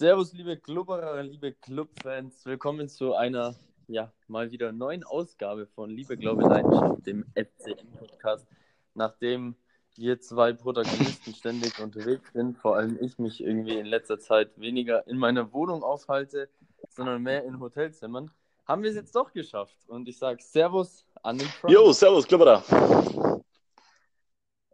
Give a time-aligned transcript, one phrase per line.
[0.00, 2.46] Servus, liebe Klubberer, liebe Clubfans.
[2.46, 3.54] Willkommen zu einer,
[3.86, 8.46] ja, mal wieder neuen Ausgabe von Liebe, Glaube, Leidenschaft, dem FCM-Podcast.
[8.94, 9.56] Nachdem
[9.96, 15.06] wir zwei Protagonisten ständig unterwegs sind, vor allem ich mich irgendwie in letzter Zeit weniger
[15.06, 16.48] in meiner Wohnung aufhalte,
[16.88, 18.30] sondern mehr in Hotelzimmern,
[18.66, 19.76] haben wir es jetzt doch geschafft.
[19.86, 21.74] Und ich sage Servus an den Front.
[21.74, 22.64] Jo, Servus, Klubberer.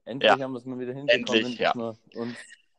[0.05, 0.39] Endlich ja.
[0.39, 1.73] haben wir es mal wieder hinbekommen, Endlich, ja.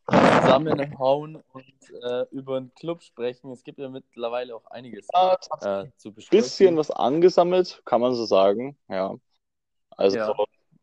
[0.10, 3.52] Zusammenhauen und äh, über einen Club sprechen.
[3.52, 6.40] Es gibt ja mittlerweile auch einiges ja, äh, zu besprechen.
[6.40, 8.78] Ein bisschen was angesammelt, kann man so sagen.
[8.88, 9.16] Ja.
[9.92, 10.36] Also ja,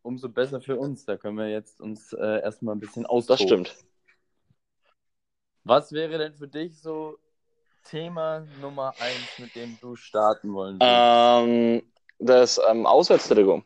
[0.03, 1.05] umso besser für uns.
[1.05, 3.39] Da können wir jetzt uns äh, erstmal ein bisschen austoben.
[3.39, 3.85] Das stimmt.
[5.65, 7.19] Was wäre denn für dich so
[7.85, 11.49] Thema Nummer eins, mit dem du starten wollen würdest?
[11.49, 13.63] Ähm, das ähm, Auswärtstrikot.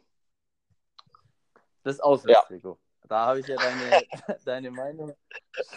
[1.82, 2.78] Das Auswärtstrikot.
[2.78, 2.87] Ja.
[3.08, 4.02] Da habe ich ja deine,
[4.44, 5.16] deine Meinung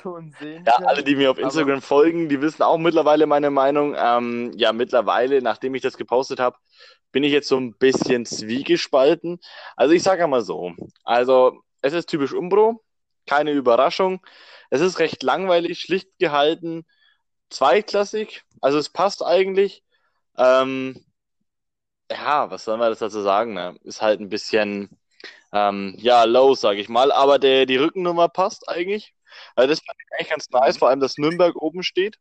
[0.02, 0.88] schon sehen Ja, können.
[0.88, 1.82] alle, die mir auf Instagram aber...
[1.82, 3.96] folgen, die wissen auch mittlerweile meine Meinung.
[3.98, 6.58] Ähm, ja, mittlerweile, nachdem ich das gepostet habe,
[7.12, 9.40] bin ich jetzt so ein bisschen zwiegespalten.
[9.76, 10.74] Also ich sage mal so,
[11.04, 12.84] also es ist typisch Umbro,
[13.26, 14.22] keine Überraschung.
[14.70, 16.86] Es ist recht langweilig, schlicht gehalten,
[17.50, 19.84] zweitklassig, also es passt eigentlich.
[20.38, 21.06] Ähm,
[22.12, 23.54] ja, was soll man das dazu sagen?
[23.54, 23.78] Ne?
[23.84, 24.90] Ist halt ein bisschen
[25.54, 27.12] ähm, ja, low, sage ich mal.
[27.12, 29.14] Aber der, die Rückennummer passt eigentlich.
[29.56, 32.18] Also das fand ich eigentlich ganz nice, vor allem, dass Nürnberg oben steht.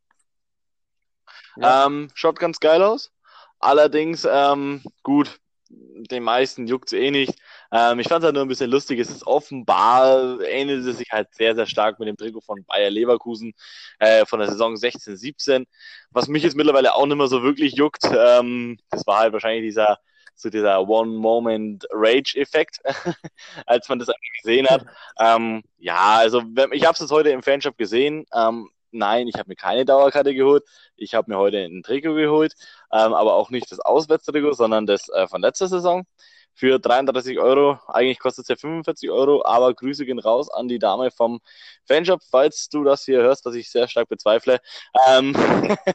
[1.57, 1.87] Ja.
[1.87, 3.13] Ähm, schaut ganz geil aus.
[3.59, 7.35] Allerdings, ähm, gut, den meisten juckt es eh nicht.
[7.71, 8.99] Ähm, ich fand es halt nur ein bisschen lustig.
[8.99, 12.91] Es ist offenbar, ähnelt es sich halt sehr, sehr stark mit dem Trikot von Bayer
[12.91, 13.53] Leverkusen
[13.99, 15.67] äh, von der Saison 16, 17.
[16.11, 18.05] Was mich jetzt mittlerweile auch nicht mehr so wirklich juckt.
[18.05, 19.99] Ähm, das war halt wahrscheinlich dieser
[20.41, 22.81] so dieser One-Moment-Rage-Effekt,
[23.67, 24.11] als man das
[24.43, 24.85] gesehen hat.
[25.19, 28.27] Ähm, ja, also ich habe es heute im Fanshop gesehen.
[28.35, 30.65] Ähm, nein, ich habe mir keine Dauerkarte geholt.
[30.97, 32.55] Ich habe mir heute ein Trikot geholt,
[32.93, 36.07] ähm, aber auch nicht das Auswärtstrikot, sondern das äh, von letzter Saison
[36.55, 37.79] für 33 Euro.
[37.89, 41.41] Eigentlich kostet es ja 45 Euro, aber Grüße gehen raus an die Dame vom
[41.87, 44.61] Fanshop, falls du das hier hörst, was ich sehr stark bezweifle.
[45.09, 45.89] Ähm, habe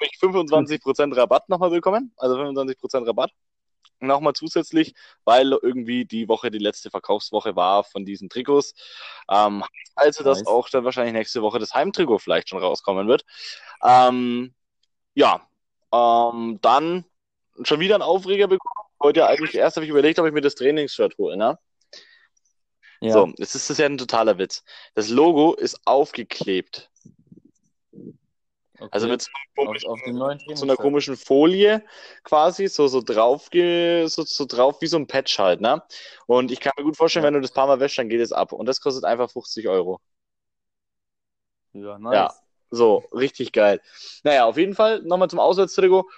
[0.00, 3.32] ich 25% Rabatt nochmal bekommen, also 25% Rabatt
[4.00, 8.74] nochmal zusätzlich, weil irgendwie die Woche die letzte Verkaufswoche war von diesen Trikots.
[9.30, 9.64] Ähm,
[9.94, 10.46] also, dass nice.
[10.46, 13.24] auch dann wahrscheinlich nächste Woche das Heimtrikot vielleicht schon rauskommen wird.
[13.82, 14.54] Ähm,
[15.14, 15.46] ja,
[15.92, 17.04] ähm, dann
[17.62, 18.86] schon wieder ein Aufreger bekommen.
[19.02, 21.58] Heute ja eigentlich erst habe ich überlegt, ob ich mir das Trainingsshirt hole, ne?
[23.00, 23.12] Ja.
[23.12, 24.64] So, jetzt ist das ja ein totaler Witz.
[24.94, 26.90] Das Logo ist aufgeklebt.
[28.78, 28.88] Okay.
[28.90, 31.82] Also mit so, komischen, auf, auf so, einer komischen Folie
[32.24, 35.82] quasi, so, so drauf, so, so drauf wie so ein Patch halt, ne?
[36.26, 37.28] Und ich kann mir gut vorstellen, ja.
[37.28, 38.52] wenn du das paar Mal wäschst, dann geht es ab.
[38.52, 40.00] Und das kostet einfach 50 Euro.
[41.72, 42.14] Ja, nice.
[42.14, 42.34] Ja,
[42.70, 43.80] so, richtig geil.
[44.24, 46.08] Naja, auf jeden Fall nochmal zum Auswärtstrikot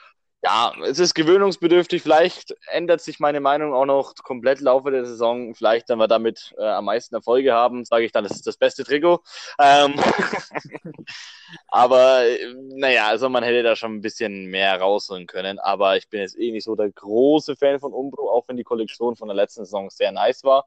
[0.43, 2.00] ja, es ist gewöhnungsbedürftig.
[2.03, 5.53] Vielleicht ändert sich meine Meinung auch noch komplett im Laufe der Saison.
[5.54, 8.56] Vielleicht, wenn wir damit äh, am meisten Erfolge haben, sage ich dann, das ist das
[8.56, 9.21] beste Trikot.
[9.60, 9.94] Ähm
[11.69, 12.22] aber
[12.76, 15.59] naja, also man hätte da schon ein bisschen mehr rausholen können.
[15.59, 18.65] Aber ich bin jetzt eh nicht so der große Fan von Umbro, auch wenn die
[18.65, 20.66] Kollektion von der letzten Saison sehr nice war.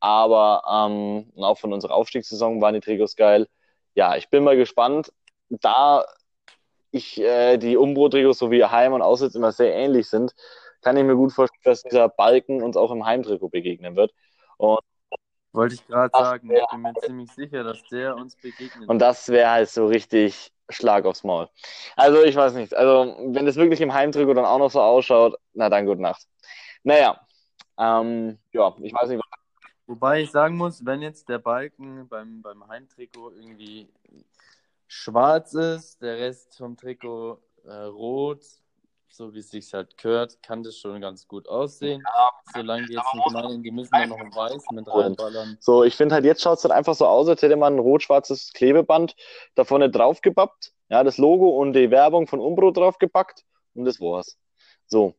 [0.00, 3.48] Aber ähm, auch von unserer Aufstiegssaison waren die Trikots geil.
[3.94, 5.12] Ja, ich bin mal gespannt.
[5.48, 6.04] Da
[6.90, 10.34] ich äh, die Umbro-Trikots sowie Heim- und Auswärts immer sehr ähnlich sind,
[10.82, 14.12] kann ich mir gut vorstellen, dass dieser Balken uns auch im Heimtrikot begegnen wird.
[14.56, 14.80] Und
[15.52, 18.88] wollte ich gerade sagen, ich bin mir ziemlich sicher, dass der uns begegnet.
[18.88, 21.48] Und das wäre halt so richtig Schlag aufs Maul.
[21.96, 25.36] Also ich weiß nicht, also wenn es wirklich im Heimtrikot dann auch noch so ausschaut,
[25.52, 26.26] na dann gute Nacht.
[26.84, 27.20] Naja,
[27.78, 29.22] ähm, ja, ich weiß nicht.
[29.86, 33.88] Wobei ich sagen muss, wenn jetzt der Balken beim, beim Heimtrikot irgendwie
[34.90, 38.42] schwarz ist, der Rest vom Trikot äh, rot,
[39.08, 42.02] so wie es sich halt gehört, kann das schon ganz gut aussehen.
[42.04, 45.56] Ja, Solange die jetzt nicht meinen, die müssen dann noch in weiß mit reinballern.
[45.60, 47.78] So, ich finde halt, jetzt schaut es halt einfach so aus, als hätte man ein
[47.78, 49.14] rot-schwarzes Klebeband
[49.54, 50.72] da vorne draufgepappt.
[50.88, 53.44] Ja, das Logo und die Werbung von Umbro draufgepackt
[53.74, 54.38] und das war's.
[54.86, 55.14] So.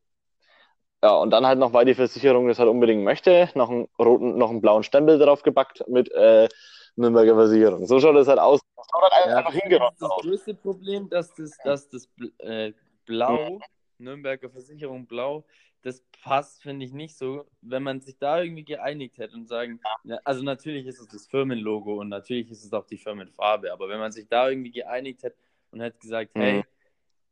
[1.01, 4.37] Ja, und dann halt noch, weil die Versicherung das halt unbedingt möchte, noch einen roten,
[4.37, 6.49] noch einen blauen Stempel draufgepackt mit äh,
[6.95, 7.85] Nürnberger Versicherung.
[7.85, 8.59] So schaut es halt aus.
[8.75, 12.09] Das halt ja, einfach das, das größte Problem, dass das, dass das
[12.39, 12.73] äh,
[13.05, 13.61] Blau, mhm.
[13.97, 15.45] Nürnberger Versicherung Blau,
[15.83, 19.79] das passt, finde ich, nicht so, wenn man sich da irgendwie geeinigt hätte und sagen,
[20.03, 23.89] ja, also natürlich ist es das Firmenlogo und natürlich ist es auch die Firmenfarbe, aber
[23.89, 25.37] wenn man sich da irgendwie geeinigt hätte
[25.71, 26.41] und hätte gesagt, mhm.
[26.41, 26.63] hey,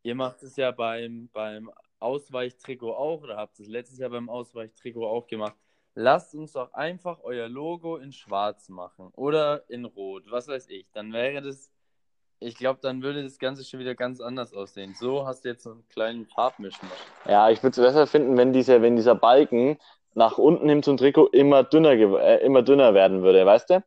[0.03, 5.05] ihr macht es ja beim, beim Ausweichtrikot auch oder habt es letztes Jahr beim Ausweichtrikot
[5.05, 5.55] auch gemacht,
[5.95, 10.89] lasst uns doch einfach euer Logo in schwarz machen oder in rot, was weiß ich.
[10.91, 11.71] Dann wäre das
[12.41, 14.95] ich glaube, dann würde das Ganze schon wieder ganz anders aussehen.
[14.97, 16.89] So hast du jetzt so einen kleinen Farbmischmasch.
[17.27, 19.77] Ja, ich würde es besser finden, wenn dieser, wenn dieser Balken
[20.13, 23.83] nach unten hin zum Trikot immer dünner, äh, immer dünner werden würde, weißt du?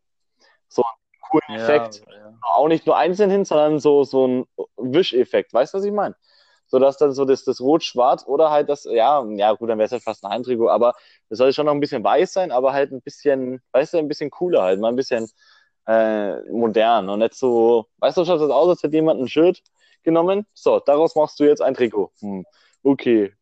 [0.69, 2.03] So ein coolen ja, Effekt.
[2.07, 2.35] Ja.
[2.43, 4.47] Auch nicht nur einzeln hin, sondern so, so ein
[4.77, 5.55] Wischeffekt.
[5.55, 6.15] Weißt du, was ich meine?
[6.73, 9.85] So dass dann so das, das Rot-Schwarz oder halt das, ja, ja gut, dann wäre
[9.85, 10.95] es halt fast ein Heimtrikot, aber
[11.29, 14.09] es sollte schon noch ein bisschen weiß sein, aber halt ein bisschen, weißt du, ein
[14.09, 15.29] bisschen cooler halt, mal ein bisschen
[15.87, 19.61] äh, modern und nicht so, weißt du, schaut das aus, als hätte jemand ein Shirt
[20.03, 20.47] genommen.
[20.55, 22.11] So, daraus machst du jetzt ein Trikot.
[22.21, 22.47] Hm.
[22.83, 23.33] Okay,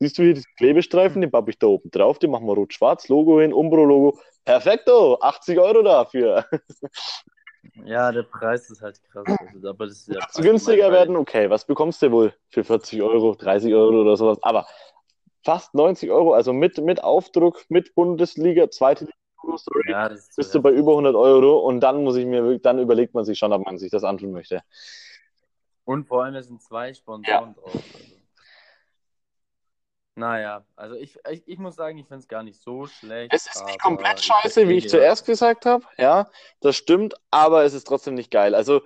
[0.00, 3.08] Siehst du hier diesen Klebestreifen, den pappe ich da oben drauf, den machen wir rot-schwarz,
[3.08, 4.18] Logo hin, Umbro-Logo.
[4.44, 6.46] Perfekto, 80 Euro dafür.
[7.84, 9.24] Ja, der Preis ist halt krass.
[9.52, 11.48] Also, aber das ist ja günstiger werden, okay.
[11.50, 14.38] Was bekommst du wohl für 40 Euro, 30 Euro oder sowas?
[14.42, 14.66] Aber
[15.44, 20.60] fast 90 Euro, also mit, mit Aufdruck, mit Bundesliga, zweite Liga, sorry, ja, bist du
[20.60, 23.64] bei über 100 Euro und dann muss ich mir, dann überlegt man sich schon, ob
[23.64, 24.62] man sich das antun möchte.
[25.84, 27.62] Und vor allem, es sind zwei Sponsoren ja.
[27.62, 27.82] drauf.
[30.18, 33.32] Naja, also ich, ich, ich muss sagen, ich finde es gar nicht so schlecht.
[33.32, 35.84] Es ist nicht komplett scheiße, wie ich zuerst gesagt habe.
[35.96, 36.28] Ja,
[36.60, 38.56] das stimmt, aber es ist trotzdem nicht geil.
[38.56, 38.82] Also,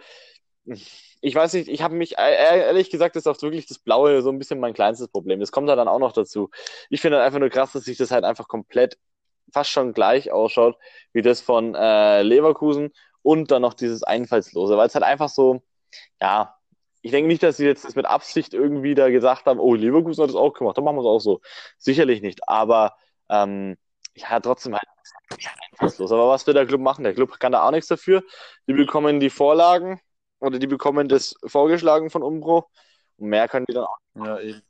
[0.67, 4.39] ich weiß nicht, ich habe mich, ehrlich gesagt, ist auch wirklich das Blaue so ein
[4.39, 5.41] bisschen mein kleinstes Problem.
[5.41, 6.51] Das kommt da dann auch noch dazu.
[6.91, 8.99] Ich finde halt einfach nur krass, dass sich das halt einfach komplett
[9.51, 10.77] fast schon gleich ausschaut,
[11.15, 12.93] wie das von äh, Leverkusen
[13.23, 15.63] und dann noch dieses Einfallslose, weil es halt einfach so,
[16.21, 16.59] ja,
[17.03, 20.23] ich denke nicht, dass sie jetzt das mit Absicht irgendwie da gesagt haben, oh, Leverkusen
[20.23, 21.41] hat das auch gemacht, dann machen wir es auch so.
[21.77, 22.95] Sicherlich nicht, aber
[23.29, 23.77] ähm,
[24.15, 24.85] ja, trotzdem halt
[25.73, 26.13] einfallslos.
[26.13, 27.05] Aber was will der Club machen?
[27.05, 28.23] Der Club kann da auch nichts dafür.
[28.67, 30.01] Die bekommen die Vorlagen
[30.41, 32.69] oder die bekommen das vorgeschlagen von Umbro
[33.17, 33.99] und mehr können die dann auch.
[34.15, 34.63] Ja, eben.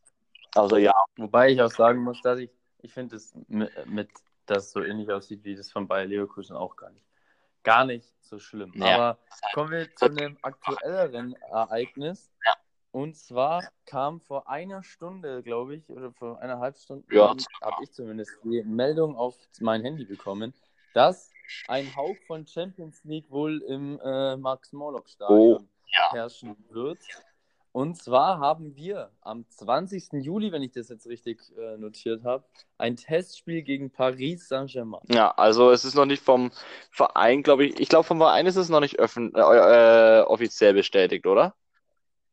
[0.55, 0.93] Also ja.
[1.17, 2.51] Wobei ich auch sagen muss, dass ich,
[2.83, 3.19] ich finde
[3.49, 4.09] mit, mit,
[4.47, 7.05] das so ähnlich aussieht wie das von Bayer Leverkusen auch gar nicht.
[7.63, 8.73] Gar nicht so schlimm.
[8.75, 8.95] Ja.
[8.95, 9.19] Aber
[9.55, 12.31] kommen wir zu einem aktuelleren Ereignis.
[12.45, 12.55] Ja.
[12.91, 17.35] Und zwar kam vor einer Stunde, glaube ich, oder vor einer halben Stunde, ja.
[17.63, 20.53] habe ich zumindest die Meldung auf mein Handy bekommen,
[20.93, 21.31] dass
[21.69, 26.99] ein Hauch von Champions League wohl im äh, Max-Morlock-Stadion oh, herrschen wird.
[27.73, 30.13] Und zwar haben wir am 20.
[30.23, 32.45] Juli, wenn ich das jetzt richtig äh, notiert habe,
[32.77, 35.01] ein Testspiel gegen Paris Saint-Germain.
[35.09, 36.51] Ja, also es ist noch nicht vom
[36.91, 37.81] Verein, glaube ich.
[37.81, 41.55] Ich glaube, vom Verein ist es noch nicht öffn äh, äh, offiziell bestätigt, oder?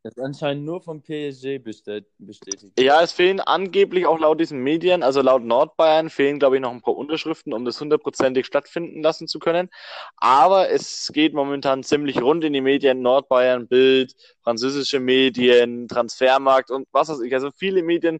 [0.01, 2.79] Das ist anscheinend nur vom PSG bestätigt.
[2.79, 6.71] Ja, es fehlen angeblich auch laut diesen Medien, also laut Nordbayern, fehlen, glaube ich, noch
[6.71, 9.69] ein paar Unterschriften, um das hundertprozentig stattfinden lassen zu können.
[10.15, 16.87] Aber es geht momentan ziemlich rund in die Medien, Nordbayern, Bild, französische Medien, Transfermarkt und
[16.93, 17.33] was weiß ich.
[17.33, 18.19] Also viele Medien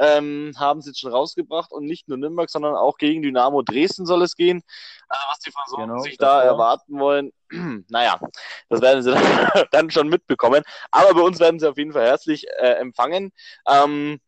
[0.00, 4.06] ähm, haben sie jetzt schon rausgebracht und nicht nur Nürnberg, sondern auch gegen Dynamo Dresden
[4.06, 4.62] soll es gehen.
[5.08, 6.44] Also was die Franzosen genau, sich da war.
[6.44, 7.32] erwarten wollen,
[7.88, 8.18] naja,
[8.68, 9.12] das werden sie
[9.72, 10.62] dann schon mitbekommen.
[10.90, 13.32] Aber bei uns werden sie auf jeden Fall herzlich äh, empfangen.
[13.68, 14.20] Ähm,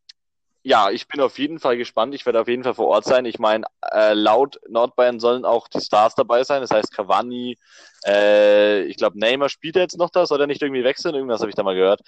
[0.65, 2.15] ja, ich bin auf jeden Fall gespannt.
[2.15, 3.25] Ich werde auf jeden Fall vor Ort sein.
[3.25, 6.61] Ich meine, äh, laut Nordbayern sollen auch die Stars dabei sein.
[6.61, 7.59] Das heißt Cavani,
[8.07, 10.25] äh, ich glaube Neymar spielt jetzt noch da.
[10.25, 11.17] Soll er nicht irgendwie wechseln?
[11.17, 12.01] Irgendwas habe ich da mal gehört.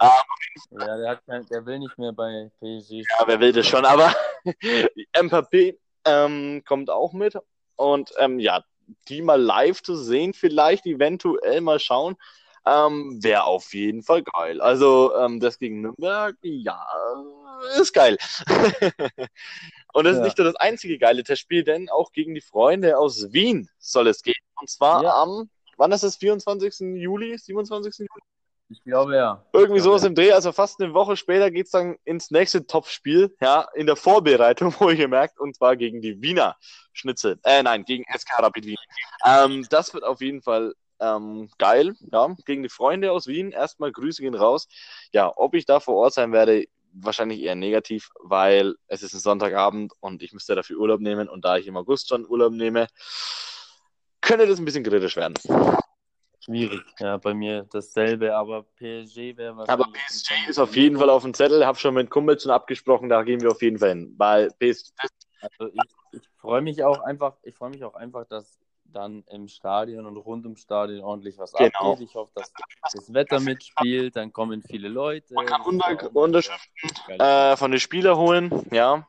[0.00, 3.02] Ähm, ja, der, hat der will nicht mehr bei PSG.
[3.18, 3.84] Ja, wer will das schon?
[3.84, 4.14] Aber
[5.16, 7.36] Mbappé ähm, kommt auch mit.
[7.74, 8.62] Und ähm, ja,
[9.08, 12.16] die mal live zu sehen, vielleicht eventuell mal schauen.
[12.66, 14.60] Ähm, Wäre auf jeden Fall geil.
[14.60, 16.84] Also ähm, das gegen Nürnberg, ja,
[17.80, 18.18] ist geil.
[19.92, 20.18] und das ja.
[20.18, 24.08] ist nicht nur das einzige geile Testspiel, denn auch gegen die Freunde aus Wien soll
[24.08, 24.34] es gehen.
[24.60, 25.22] Und zwar ja.
[25.22, 26.80] am, wann ist es, 24.
[26.96, 27.98] Juli, 27.
[27.98, 28.22] Juli?
[28.68, 29.44] Ich glaube ja.
[29.52, 30.08] Irgendwie sowas ja.
[30.08, 33.86] im Dreh, also fast eine Woche später geht es dann ins nächste Topspiel, ja, in
[33.86, 36.56] der Vorbereitung, wo ich gemerkt, und zwar gegen die Wiener
[36.92, 37.38] Schnitzel.
[37.44, 38.76] Äh, nein, gegen SK Rapid Wien.
[39.24, 43.50] Ähm, das wird auf jeden Fall ähm, geil, ja, gegen die Freunde aus Wien.
[43.50, 44.68] Erstmal Grüße gehen raus.
[45.12, 49.20] Ja, ob ich da vor Ort sein werde, wahrscheinlich eher negativ, weil es ist ein
[49.20, 52.86] Sonntagabend und ich müsste dafür Urlaub nehmen und da ich im August schon Urlaub nehme,
[54.20, 55.34] könnte das ein bisschen kritisch werden.
[56.40, 59.68] Schwierig, ja, bei mir dasselbe, aber PSG wäre was.
[59.68, 63.08] Aber PSG ist auf jeden Fall auf dem Zettel, habe schon mit Kumpel schon abgesprochen,
[63.08, 64.92] da gehen wir auf jeden Fall hin, weil PSG.
[65.40, 68.58] Also ich, ich freue mich auch einfach, ich freue mich auch einfach, dass
[68.96, 71.92] dann im Stadion und rund ums Stadion ordentlich was genau.
[71.92, 72.08] abgeht.
[72.08, 72.52] Ich hoffe, dass
[72.92, 75.34] das Wetter mitspielt, dann kommen viele Leute.
[75.34, 79.06] Man kann Unter Unterschriften äh, von den Spielern holen, ja.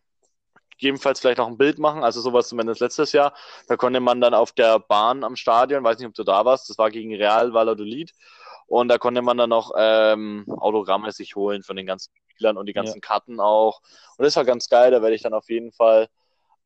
[0.72, 3.34] Gegebenenfalls vielleicht noch ein Bild machen, also sowas zumindest letztes Jahr.
[3.68, 6.70] Da konnte man dann auf der Bahn am Stadion, weiß nicht, ob du da warst,
[6.70, 8.14] das war gegen Real Valladolid.
[8.68, 12.68] Und da konnte man dann noch ähm, Autogramme sich holen von den ganzen Spielern und
[12.68, 13.00] die ganzen ja.
[13.00, 13.82] Karten auch.
[14.18, 16.10] Und das war ganz geil, da werde ich dann auf jeden Fall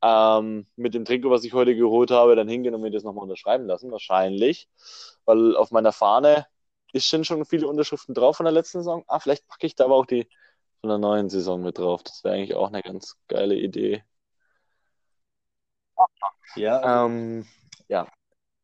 [0.02, 3.24] ähm, mit dem Trikot, was ich heute geholt habe, dann hingehen und mir das nochmal
[3.24, 4.68] unterschreiben lassen, wahrscheinlich.
[5.26, 6.48] Weil auf meiner Fahne
[6.94, 9.04] ist schon schon viele Unterschriften drauf von der letzten Saison.
[9.08, 10.28] Ah, vielleicht packe ich da aber auch die
[10.82, 12.04] von der neuen Saison mit drauf.
[12.04, 14.04] Das wäre eigentlich auch eine ganz geile Idee.
[16.56, 17.46] Ja, Ähm,
[17.88, 18.08] ja.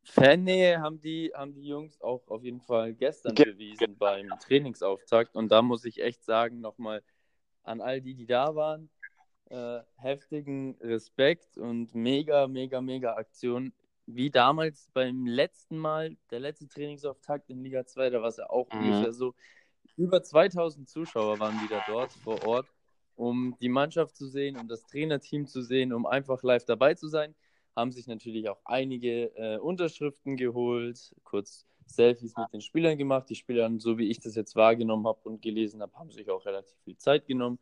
[0.04, 5.34] Fannähe haben die, haben die Jungs auch auf jeden Fall gestern Ge- bewiesen beim Trainingsauftakt.
[5.34, 7.02] Und da muss ich echt sagen, nochmal
[7.62, 8.90] an all die, die da waren,
[9.50, 13.72] äh, heftigen Respekt und mega, mega, mega Aktion.
[14.06, 18.48] Wie damals beim letzten Mal, der letzte Trainingsauftakt in Liga 2, da war es ja
[18.48, 18.78] auch Mhm.
[18.78, 19.34] ungefähr so.
[19.96, 22.68] Über 2000 Zuschauer waren wieder dort vor Ort,
[23.16, 27.08] um die Mannschaft zu sehen, um das Trainerteam zu sehen, um einfach live dabei zu
[27.08, 27.34] sein
[27.76, 33.30] haben sich natürlich auch einige äh, Unterschriften geholt, kurz Selfies mit den Spielern gemacht.
[33.30, 36.44] Die Spieler, so wie ich das jetzt wahrgenommen habe und gelesen habe, haben sich auch
[36.44, 37.58] relativ viel Zeit genommen.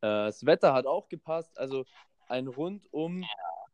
[0.00, 1.84] Äh, das Wetter hat auch gepasst, also
[2.28, 3.24] ein rundum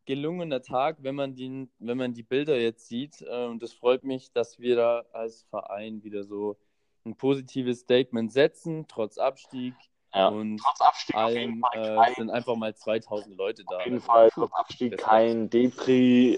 [0.05, 3.21] gelungener Tag, wenn man, den, wenn man die Bilder jetzt sieht.
[3.21, 6.57] Äh, und das freut mich, dass wir da als Verein wieder so
[7.05, 9.73] ein positives Statement setzen, trotz Abstieg.
[10.13, 10.27] Ja.
[10.27, 13.77] Und Trotz Abstieg allem äh, sind einfach mal 2000 Leute da.
[13.77, 16.37] auf jeden Also, Fall trotz Abstieg kein Depri-Ding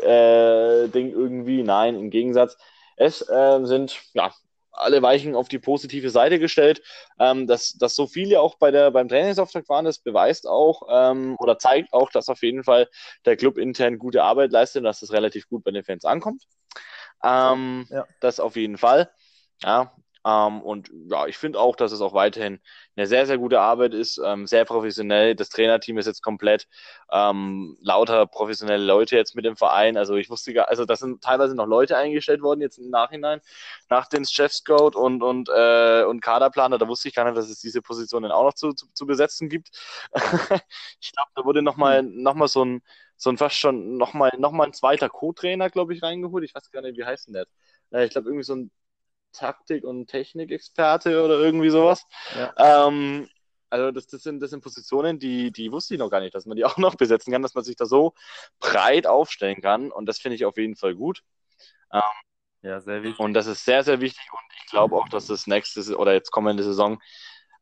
[1.12, 1.62] irgendwie.
[1.64, 2.58] Nein, im Gegensatz.
[2.96, 4.32] Es äh, sind ja
[4.78, 6.82] alle Weichen auf die positive Seite gestellt.
[7.20, 11.36] Ähm, dass, dass so viele auch bei der, beim Trainingsauftakt waren, das beweist auch ähm,
[11.40, 12.88] oder zeigt auch, dass auf jeden Fall
[13.26, 16.44] der Club intern gute Arbeit leistet und dass das relativ gut bei den Fans ankommt.
[17.24, 18.06] Ähm, Ja.
[18.20, 19.10] Das auf jeden Fall.
[19.64, 22.60] Ja, ähm, und ja, ich finde auch, dass es auch weiterhin
[22.96, 25.36] eine sehr, sehr gute Arbeit ist, ähm, sehr professionell.
[25.36, 26.68] Das Trainerteam ist jetzt komplett
[27.12, 29.98] ähm, lauter professionelle Leute jetzt mit dem Verein.
[29.98, 33.40] Also ich wusste gar, also da sind teilweise noch Leute eingestellt worden jetzt im Nachhinein,
[33.90, 36.80] nach den Chefscout und, und, äh, und Kaderplaner.
[36.80, 39.48] Da wusste ich gar nicht, dass es diese Positionen auch noch zu, zu, zu besetzen
[39.50, 39.70] gibt.
[41.02, 42.82] ich glaube, da wurde nochmal noch mal so ein,
[43.16, 46.44] so ein fast schon nochmal noch mal ein zweiter Co-Trainer, glaube ich, reingeholt.
[46.44, 47.46] Ich weiß gar nicht, wie heißt denn der?
[47.92, 48.72] Äh, ich glaube, irgendwie so ein
[49.38, 52.06] Taktik- und Technikexperte oder irgendwie sowas.
[52.36, 52.88] Ja.
[52.88, 53.28] Ähm,
[53.70, 56.46] also das, das, sind, das sind Positionen, die, die wusste ich noch gar nicht, dass
[56.46, 58.14] man die auch noch besetzen kann, dass man sich da so
[58.60, 59.92] breit aufstellen kann.
[59.92, 61.24] Und das finde ich auf jeden Fall gut.
[62.62, 63.20] Ja, sehr wichtig.
[63.20, 64.26] Und das ist sehr, sehr wichtig.
[64.32, 67.00] Und ich glaube auch, dass das nächste oder jetzt kommende Saison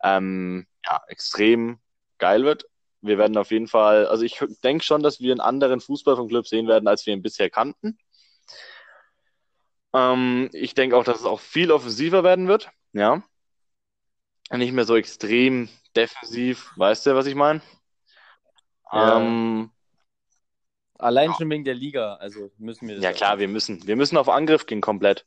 [0.02, 1.80] ähm, ja, extrem
[2.20, 2.66] geil wird.
[3.02, 6.30] Wir werden auf jeden Fall, also ich denke schon, dass wir einen anderen Fußball vom
[6.30, 7.98] Club sehen werden, als wir ihn bisher kannten.
[9.94, 12.70] Ähm, ich denke auch, dass es auch viel offensiver werden wird.
[12.94, 13.24] Ja.
[14.52, 16.72] Nicht mehr so extrem defensiv.
[16.76, 17.62] Weißt du, was ich meine?
[18.92, 19.18] Ja.
[19.18, 19.72] Ähm,
[21.04, 24.30] Allein schon wegen der Liga, also müssen wir ja klar, wir müssen, wir müssen auf
[24.30, 25.26] Angriff gehen komplett.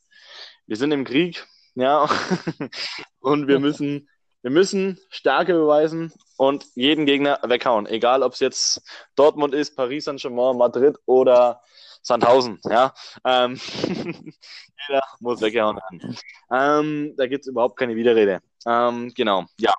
[0.66, 2.08] Wir sind im Krieg, ja,
[3.18, 4.08] und wir müssen,
[4.40, 8.80] wir müssen Stärke beweisen und jeden Gegner weghauen, egal ob es jetzt
[9.16, 11.60] Dortmund ist, Paris Saint-Germain, Madrid oder
[12.06, 12.94] Sandhausen, ja.
[13.24, 13.58] Ähm,
[14.88, 16.16] jeder muss weggehauen werden.
[16.52, 18.40] Ähm, da gibt es überhaupt keine Widerrede.
[18.64, 19.74] Ähm, genau, ja.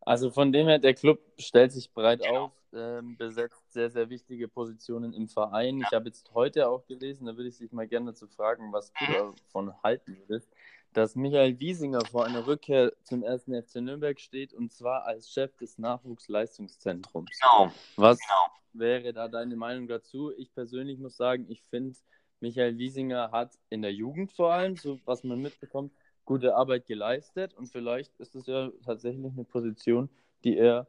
[0.00, 2.46] Also von dem her, der Club stellt sich breit Genau.
[2.46, 5.80] auf, ähm, besetzt sehr, sehr wichtige Positionen im Verein.
[5.80, 8.92] Ich habe jetzt heute auch gelesen, da würde ich dich mal gerne dazu fragen, was
[8.92, 10.50] du davon halten würdest,
[10.92, 13.44] dass Michael Wiesinger vor einer Rückkehr zum 1.
[13.44, 17.30] FC Nürnberg steht und zwar als Chef des Nachwuchsleistungszentrums.
[17.40, 17.72] Genau.
[17.96, 18.52] Was Genau.
[18.72, 20.32] wäre da deine Meinung dazu?
[20.36, 21.96] Ich persönlich muss sagen, ich finde,
[22.40, 25.92] Michael Wiesinger hat in der Jugend vor allem, so was man mitbekommt,
[26.24, 30.08] gute Arbeit geleistet und vielleicht ist es ja tatsächlich eine Position,
[30.44, 30.86] die er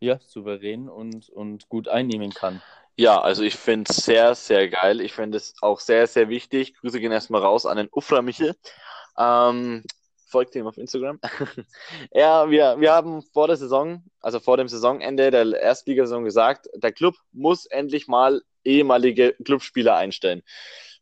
[0.00, 2.60] ja souverän und, und gut einnehmen kann.
[2.96, 5.00] Ja, also ich finde es sehr, sehr geil.
[5.00, 6.74] Ich finde es auch sehr, sehr wichtig.
[6.74, 8.54] Grüße gehen erstmal raus an den Ufra Michel.
[9.18, 9.82] Ähm,
[10.32, 11.20] folgt ihm auf Instagram.
[12.12, 16.92] ja, wir, wir haben vor der Saison, also vor dem Saisonende der Erstligasaison gesagt, der
[16.92, 20.42] Club muss endlich mal ehemalige Clubspieler einstellen.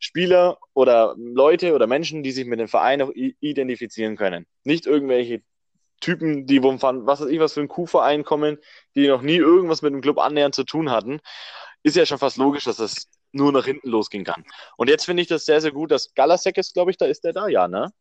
[0.01, 4.47] Spieler oder Leute oder Menschen, die sich mit dem Verein auch identifizieren können.
[4.65, 5.43] Nicht irgendwelche
[6.01, 8.59] Typen, die von was weiß ich was für einen Kuhverein kommen,
[8.95, 11.21] die noch nie irgendwas mit dem Club annähernd zu tun hatten,
[11.83, 14.45] ist ja schon fast logisch, dass das nur nach hinten losgehen kann.
[14.77, 17.23] Und jetzt finde ich das sehr, sehr gut, dass Galasek ist, glaube ich, da ist
[17.23, 17.93] der da, ja, ne?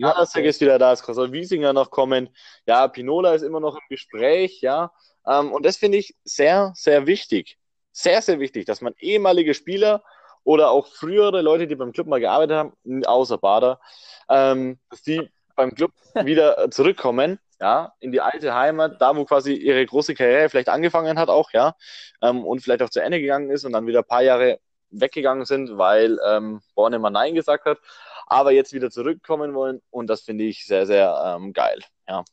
[0.00, 2.30] Galasek ist wieder da, es soll Wiesinger noch kommen.
[2.66, 4.92] Ja, Pinola ist immer noch im Gespräch, ja.
[5.26, 7.58] Ähm, und das finde ich sehr, sehr wichtig.
[7.92, 10.02] Sehr, sehr wichtig, dass man ehemalige Spieler
[10.44, 13.80] oder auch frühere Leute, die beim Club mal gearbeitet haben, außer Bader,
[14.28, 15.92] ähm, dass die beim Club
[16.24, 21.18] wieder zurückkommen, ja, in die alte Heimat, da wo quasi ihre große Karriere vielleicht angefangen
[21.18, 21.76] hat auch, ja,
[22.22, 24.58] ähm, und vielleicht auch zu Ende gegangen ist und dann wieder ein paar Jahre
[24.92, 27.78] weggegangen sind, weil ähm, Bornemann Nein gesagt hat,
[28.26, 32.24] aber jetzt wieder zurückkommen wollen und das finde ich sehr, sehr ähm, geil, ja.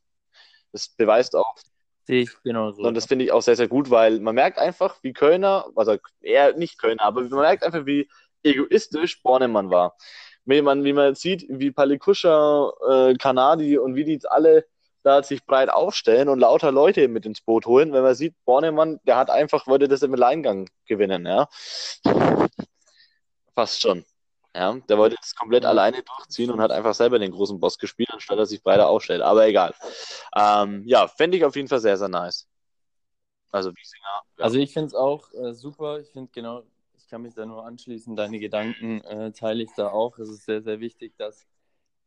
[0.71, 1.55] Das beweist auch,
[2.05, 2.83] Sehe ich genauso.
[2.83, 5.97] und das finde ich auch sehr, sehr gut, weil man merkt einfach, wie Kölner, also
[6.21, 8.07] eher nicht Kölner, aber man merkt einfach, wie
[8.43, 9.95] egoistisch Bornemann war.
[10.45, 14.65] wie man, wie man jetzt sieht, wie Palikuscha, äh, Kanadi und wie die jetzt alle
[15.03, 18.99] da sich breit aufstellen und lauter Leute mit ins Boot holen, wenn man sieht, Bornemann,
[19.05, 21.47] der hat einfach, wollte das im Alleingang gewinnen, ja.
[23.55, 24.05] Fast schon.
[24.55, 28.09] Ja, der wollte das komplett alleine durchziehen und hat einfach selber den großen Boss gespielt,
[28.11, 29.21] anstatt dass sich breiter aufstellt.
[29.21, 29.73] Aber egal.
[30.35, 32.47] Ähm, ja, fände ich auf jeden Fall sehr, sehr nice.
[33.51, 34.21] Also Wiesinger.
[34.37, 34.43] Ja.
[34.43, 35.99] Also ich finde es auch äh, super.
[35.99, 36.63] Ich finde genau,
[36.97, 38.15] ich kann mich da nur anschließen.
[38.15, 40.17] Deine Gedanken äh, teile ich da auch.
[40.17, 41.47] Es ist sehr, sehr wichtig, dass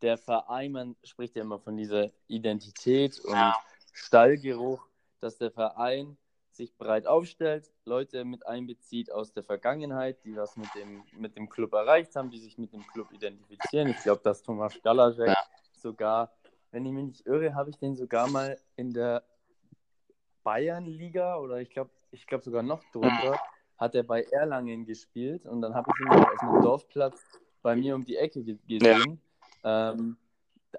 [0.02, 3.56] der Verein, man spricht ja immer von dieser Identität und ja.
[3.92, 4.85] Stallgeruch,
[5.21, 6.16] dass der Verein
[6.50, 11.49] sich breit aufstellt, Leute mit einbezieht aus der Vergangenheit, die was mit dem, mit dem
[11.49, 13.88] Club erreicht haben, die sich mit dem Club identifizieren.
[13.88, 15.38] Ich glaube, dass Thomas Galacek ja.
[15.73, 16.32] sogar,
[16.71, 19.23] wenn ich mich nicht irre, habe ich den sogar mal in der
[20.42, 23.40] Bayernliga oder ich glaube ich glaub sogar noch drunter,
[23.78, 27.23] hat er bei Erlangen gespielt und dann habe ich ihn auf einem Dorfplatz
[27.62, 28.82] bei mir um die Ecke gesehen.
[28.82, 29.04] Ja.
[29.64, 30.16] Ähm,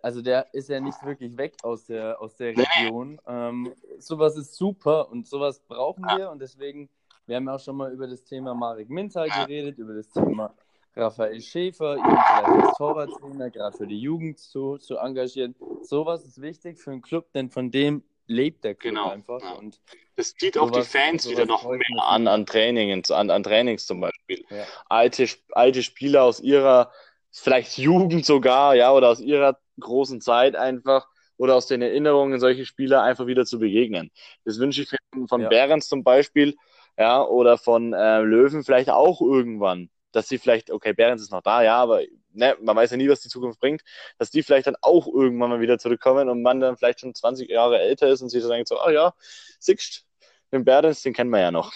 [0.01, 3.19] also der ist ja nicht wirklich weg aus der, aus der Region.
[3.27, 6.89] Ähm, sowas ist super und sowas brauchen wir und deswegen,
[7.25, 10.53] wir haben ja auch schon mal über das Thema Marek Minter geredet, über das Thema
[10.95, 15.55] Raphael Schäfer, ihn vielleicht als Torwarttrainer, gerade für die Jugend zu, zu engagieren.
[15.81, 19.41] Sowas ist wichtig für einen Club, denn von dem lebt der Club genau, einfach.
[19.41, 19.53] Ja.
[19.53, 19.79] Und
[20.15, 24.01] das zieht auch die Fans wieder noch mehr an, an Trainings, an, an Trainings zum
[24.01, 24.45] Beispiel.
[24.49, 24.65] Ja.
[24.87, 26.91] Alte, alte Spieler aus ihrer
[27.33, 32.65] vielleicht Jugend sogar, ja, oder aus ihrer großen Zeit einfach oder aus den Erinnerungen solche
[32.65, 34.11] Spieler einfach wieder zu begegnen.
[34.45, 35.49] Das wünsche ich mir von ja.
[35.49, 36.55] Behrens zum Beispiel,
[36.97, 41.41] ja, oder von äh, Löwen vielleicht auch irgendwann, dass sie vielleicht, okay, Behrens ist noch
[41.41, 42.01] da, ja, aber
[42.33, 43.81] ne, man weiß ja nie, was die Zukunft bringt,
[44.19, 47.49] dass die vielleicht dann auch irgendwann mal wieder zurückkommen und man dann vielleicht schon 20
[47.49, 49.13] Jahre älter ist und sich so denkt so, ah oh, ja,
[49.59, 50.05] Sixt,
[50.51, 51.73] den Behrens, den kennen wir ja noch.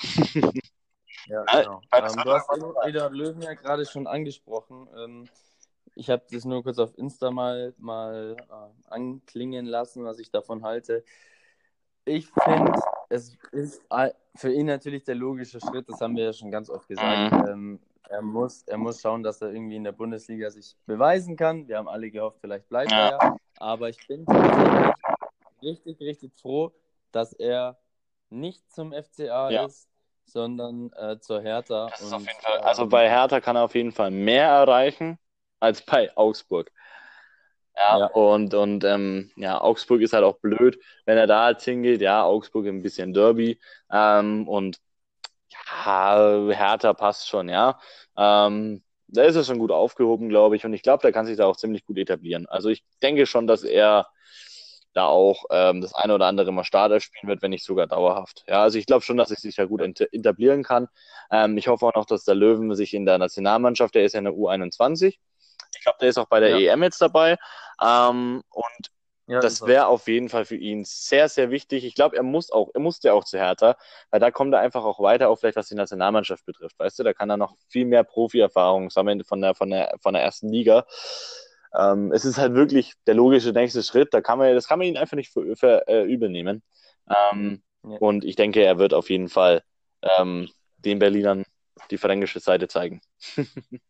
[1.27, 1.81] Ja, genau.
[1.93, 2.49] Ähm, du hast
[2.85, 4.87] Eda Löwen ja gerade schon angesprochen.
[4.97, 5.29] Ähm,
[5.97, 10.63] ich habe das nur kurz auf Insta mal, mal äh, anklingen lassen, was ich davon
[10.63, 11.03] halte.
[12.05, 12.71] Ich finde,
[13.09, 13.81] es ist
[14.35, 17.31] für ihn natürlich der logische Schritt, das haben wir ja schon ganz oft gesagt.
[17.31, 17.47] Mhm.
[17.47, 21.67] Ähm, er, muss, er muss schauen, dass er irgendwie in der Bundesliga sich beweisen kann.
[21.67, 23.35] Wir haben alle gehofft, vielleicht bleibt er ja.
[23.57, 24.93] Aber ich bin tatsächlich
[25.63, 26.71] richtig, richtig froh,
[27.11, 27.77] dass er
[28.29, 29.65] nicht zum FCA ja.
[29.65, 29.89] ist,
[30.25, 31.89] sondern äh, zur Hertha.
[31.99, 35.17] Und, Fall, also bei Hertha kann er auf jeden Fall mehr erreichen
[35.59, 36.71] als bei Augsburg.
[37.75, 38.05] Ja, ja.
[38.07, 42.01] und, und ähm, ja, Augsburg ist halt auch blöd, wenn er da jetzt hingeht.
[42.01, 43.59] Ja, Augsburg ein bisschen Derby.
[43.91, 44.79] Ähm, und
[45.49, 47.79] ja, Hertha passt schon, ja.
[48.17, 50.65] Ähm, da ist er schon gut aufgehoben, glaube ich.
[50.65, 52.45] Und ich glaube, der kann sich da auch ziemlich gut etablieren.
[52.47, 54.07] Also ich denke schon, dass er
[54.93, 58.43] da auch ähm, das eine oder andere mal Starter spielen wird, wenn nicht sogar dauerhaft.
[58.47, 60.87] Ja, also ich glaube schon, dass er sich da gut etablieren kann.
[61.31, 64.19] Ähm, ich hoffe auch noch, dass der Löwen sich in der Nationalmannschaft, der ist ja
[64.19, 65.17] in der U21,
[65.75, 66.73] ich glaube, der ist auch bei der ja.
[66.73, 67.37] EM jetzt dabei.
[67.81, 68.91] Ähm, und
[69.29, 71.83] ja, das wäre auf jeden Fall für ihn sehr, sehr wichtig.
[71.83, 73.75] Ich glaube, er muss auch, er musste auch zu Hertha,
[74.09, 76.79] weil da kommt er einfach auch weiter, auch vielleicht was die Nationalmannschaft betrifft.
[76.79, 80.13] Weißt du, da kann er noch viel mehr Profi-Erfahrung sammeln von der, von der, von
[80.13, 80.85] der ersten Liga.
[81.77, 84.13] Ähm, es ist halt wirklich der logische nächste Schritt.
[84.13, 86.63] Da kann man, das kann man ihn einfach nicht für, für äh, übel nehmen.
[87.09, 87.97] Ähm, ja.
[87.97, 89.61] Und ich denke, er wird auf jeden Fall
[90.01, 91.43] ähm, den Berlinern
[91.89, 93.01] die fränkische Seite zeigen.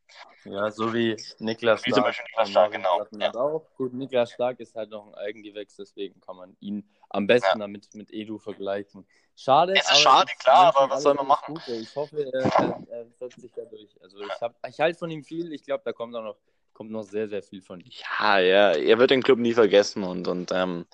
[0.45, 1.87] ja, so wie Niklas Stark.
[1.87, 3.05] Wie zum Beispiel Niklas Stark, genau.
[3.11, 3.33] Ja.
[3.33, 3.65] Auch.
[3.75, 7.65] Gut, Niklas Stark ist halt noch ein Eigengewächs, deswegen kann man ihn am besten ja.
[7.65, 9.07] damit mit Edu vergleichen.
[9.35, 9.73] Schade.
[9.75, 11.55] Es ist schade, klar, aber was soll man machen?
[11.55, 11.73] Gute.
[11.73, 13.89] Ich hoffe, er, er, er, setzt sich da durch.
[14.01, 15.53] Also ich, ich halte von ihm viel.
[15.53, 16.37] Ich glaube, da kommt auch noch
[16.77, 17.91] kommt noch sehr, sehr viel von ihm.
[18.19, 20.85] Ja, ja, er wird den Club nie vergessen und, und ähm,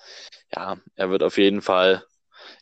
[0.56, 2.02] ja, er wird auf jeden Fall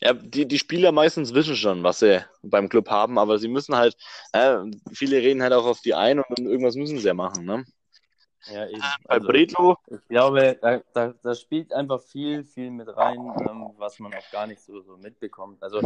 [0.03, 3.77] ja, die, die Spieler meistens wissen schon, was sie beim Club haben, aber sie müssen
[3.77, 3.97] halt,
[4.33, 4.59] äh,
[4.93, 7.65] viele reden halt auch auf die ein und irgendwas müssen sie ja machen, ne?
[8.47, 8.83] Ja, eben.
[9.05, 9.77] Bei also, Bredlo.
[9.89, 14.31] Ich glaube, da, da, da, spielt einfach viel, viel mit rein, ähm, was man auch
[14.33, 15.63] gar nicht so, so mitbekommt.
[15.63, 15.81] Also,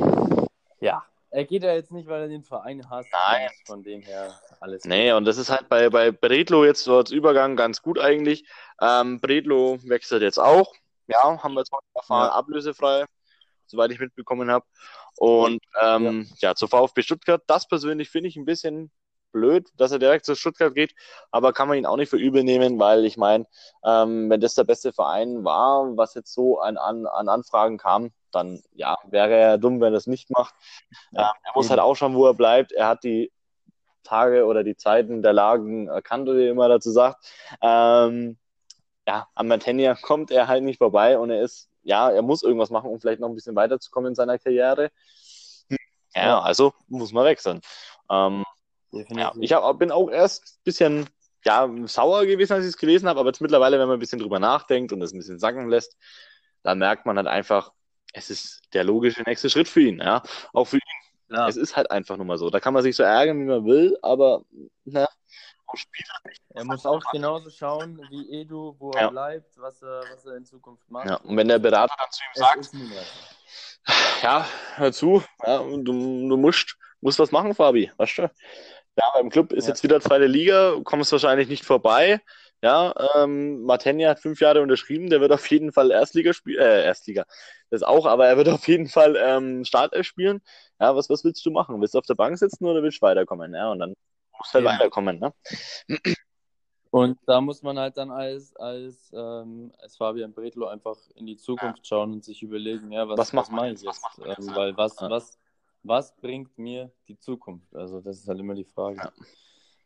[0.80, 3.10] ja, er geht ja jetzt nicht, weil er den Verein hasst.
[3.12, 3.50] Nein.
[3.66, 4.86] Von dem her alles.
[4.86, 5.18] Nee, gut.
[5.18, 8.46] und das ist halt bei, bei Bredlo jetzt so als Übergang ganz gut eigentlich.
[8.80, 10.72] Ähm, Bredlo wechselt jetzt auch.
[11.08, 12.32] Ja, haben wir jetzt mal erfahren, ja.
[12.32, 13.04] ablösefrei
[13.66, 14.64] soweit ich mitbekommen habe.
[15.16, 16.50] Und ähm, ja.
[16.50, 18.90] ja, zu VfB Stuttgart, das persönlich finde ich ein bisschen
[19.32, 20.94] blöd, dass er direkt zu Stuttgart geht,
[21.30, 23.46] aber kann man ihn auch nicht für übel nehmen, weil ich meine,
[23.84, 28.12] ähm, wenn das der beste Verein war, was jetzt so an, an, an Anfragen kam,
[28.32, 30.54] dann ja, wäre er dumm, wenn er das nicht macht.
[31.12, 32.72] Ja, ähm, er muss halt auch schauen, wo er bleibt.
[32.72, 33.30] Er hat die
[34.04, 37.26] Tage oder die Zeiten der Lagen erkannt, oder wie immer dazu sagt.
[37.60, 38.38] Ähm,
[39.06, 42.70] ja, am Mantennia kommt er halt nicht vorbei und er ist ja, er muss irgendwas
[42.70, 44.90] machen, um vielleicht noch ein bisschen weiterzukommen in seiner Karriere.
[46.14, 47.60] Ja, also muss man wechseln.
[48.10, 48.44] Ähm,
[49.10, 51.06] ja, ich hab, bin auch erst ein bisschen
[51.44, 54.18] ja, sauer gewesen, als ich es gelesen habe, aber jetzt mittlerweile, wenn man ein bisschen
[54.18, 55.96] drüber nachdenkt und das ein bisschen sacken lässt,
[56.62, 57.72] dann merkt man halt einfach,
[58.12, 60.22] es ist der logische nächste Schritt für ihn, ja.
[60.52, 61.36] Auch für ihn.
[61.36, 61.46] Ja.
[61.46, 62.50] Es ist halt einfach nur mal so.
[62.50, 64.42] Da kann man sich so ärgern, wie man will, aber
[64.84, 65.06] na,
[65.76, 66.42] Spieler nicht.
[66.50, 69.00] Er muss auch genauso schauen wie Edu, wo ja.
[69.00, 71.08] er bleibt, was er, was er in Zukunft macht.
[71.08, 73.06] Ja, und wenn der Berater dann zu ihm sagt,
[74.22, 78.22] ja, hör zu, ja, du, du musst, musst was machen, Fabi, weißt du?
[78.22, 79.70] Ja, beim Club ist ja.
[79.70, 82.20] jetzt wieder zweite Liga, kommst wahrscheinlich nicht vorbei.
[82.62, 86.84] Ja, ähm, Martenia hat fünf Jahre unterschrieben, der wird auf jeden Fall Erstliga spielen, äh,
[86.84, 87.26] Erstliga,
[87.70, 90.40] das auch, aber er wird auf jeden Fall ähm, Startelf spielen.
[90.80, 91.80] Ja, was, was willst du machen?
[91.80, 93.54] Willst du auf der Bank sitzen oder willst du weiterkommen?
[93.54, 93.94] Ja, und dann
[94.38, 94.72] musst halt ja.
[94.72, 95.32] weiterkommen, ne?
[96.90, 101.36] Und da muss man halt dann als, als, ähm, als Fabian Bretlo einfach in die
[101.36, 104.02] Zukunft schauen und sich überlegen, ja, was, was, was mache ich jetzt?
[104.24, 105.10] Ähm, weil was, ja.
[105.10, 105.38] was,
[105.82, 107.74] was bringt mir die Zukunft?
[107.74, 108.96] Also das ist halt immer die Frage.
[108.96, 109.12] Ja.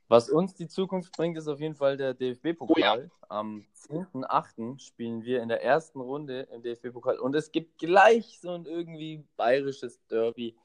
[0.09, 2.77] Was uns die Zukunft bringt, ist auf jeden Fall der DFB-Pokal.
[2.77, 3.29] Oh, ja.
[3.29, 4.81] Am 10.8.
[4.81, 7.19] spielen wir in der ersten Runde im DFB-Pokal.
[7.19, 10.57] Und es gibt gleich so ein irgendwie bayerisches Derby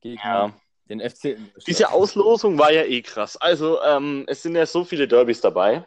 [0.00, 0.52] gegen ja.
[0.88, 1.36] Den FC.
[1.66, 3.36] Diese Auslosung war ja eh krass.
[3.36, 5.84] Also, ähm, es sind ja so viele Derbys dabei.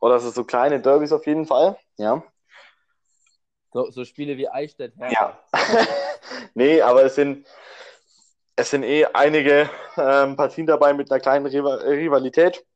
[0.00, 1.76] Oder also so kleine Derbys auf jeden Fall.
[1.96, 2.22] Ja.
[3.72, 4.94] So, so Spiele wie Eichstätt.
[5.10, 5.38] Ja.
[6.54, 7.46] nee, aber es sind
[8.58, 12.66] es sind eh einige ähm, Partien dabei mit einer kleinen Rivalität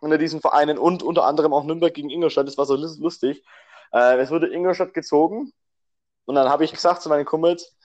[0.00, 2.46] unter diesen Vereinen und unter anderem auch Nürnberg gegen Ingolstadt.
[2.46, 3.44] Das war so lustig.
[3.92, 5.52] Äh, es wurde Ingolstadt gezogen
[6.24, 7.76] und dann habe ich gesagt zu meinen Kumpels,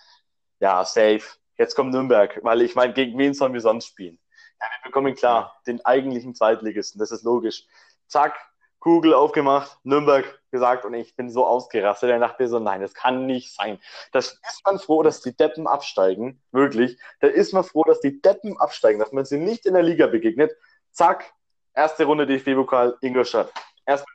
[0.61, 1.23] ja, safe,
[1.63, 4.19] jetzt kommt Nürnberg, weil ich meine, gegen wen sollen wir sonst spielen?
[4.59, 7.65] Ja, wir bekommen klar den eigentlichen Zweitligisten, das ist logisch.
[8.07, 8.35] Zack,
[8.79, 12.09] Google aufgemacht, Nürnberg gesagt und ich bin so ausgerastet.
[12.09, 13.79] Er dachte so, nein, das kann nicht sein.
[14.11, 16.41] Das ist man froh, dass die Deppen absteigen.
[16.51, 16.99] Wirklich.
[17.21, 20.07] Da ist man froh, dass die Deppen absteigen, dass man sie nicht in der Liga
[20.07, 20.51] begegnet.
[20.91, 21.33] Zack,
[21.73, 23.53] erste Runde DFB-Pokal Ingolstadt.
[23.85, 24.05] Erst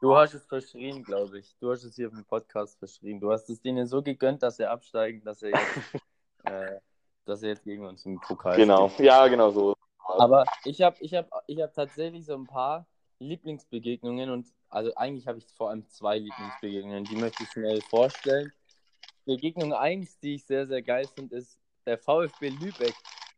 [0.00, 1.54] du hast es verschrien, glaube ich.
[1.60, 3.20] Du hast es hier im Podcast verschrien.
[3.20, 5.60] Du hast es denen so gegönnt, dass sie absteigen, dass er jetzt,
[6.46, 6.78] äh,
[7.24, 9.06] dass er jetzt gegen uns im Pokal Genau, steht.
[9.06, 9.76] ja, genau so.
[9.98, 12.86] Aber ich habe ich hab, ich hab tatsächlich so ein paar
[13.18, 18.52] Lieblingsbegegnungen und also eigentlich habe ich vor allem zwei Lieblingsbegegnungen, die möchte ich schnell vorstellen.
[19.24, 22.94] Begegnung 1, die ich sehr, sehr geil finde, ist der VfB Lübeck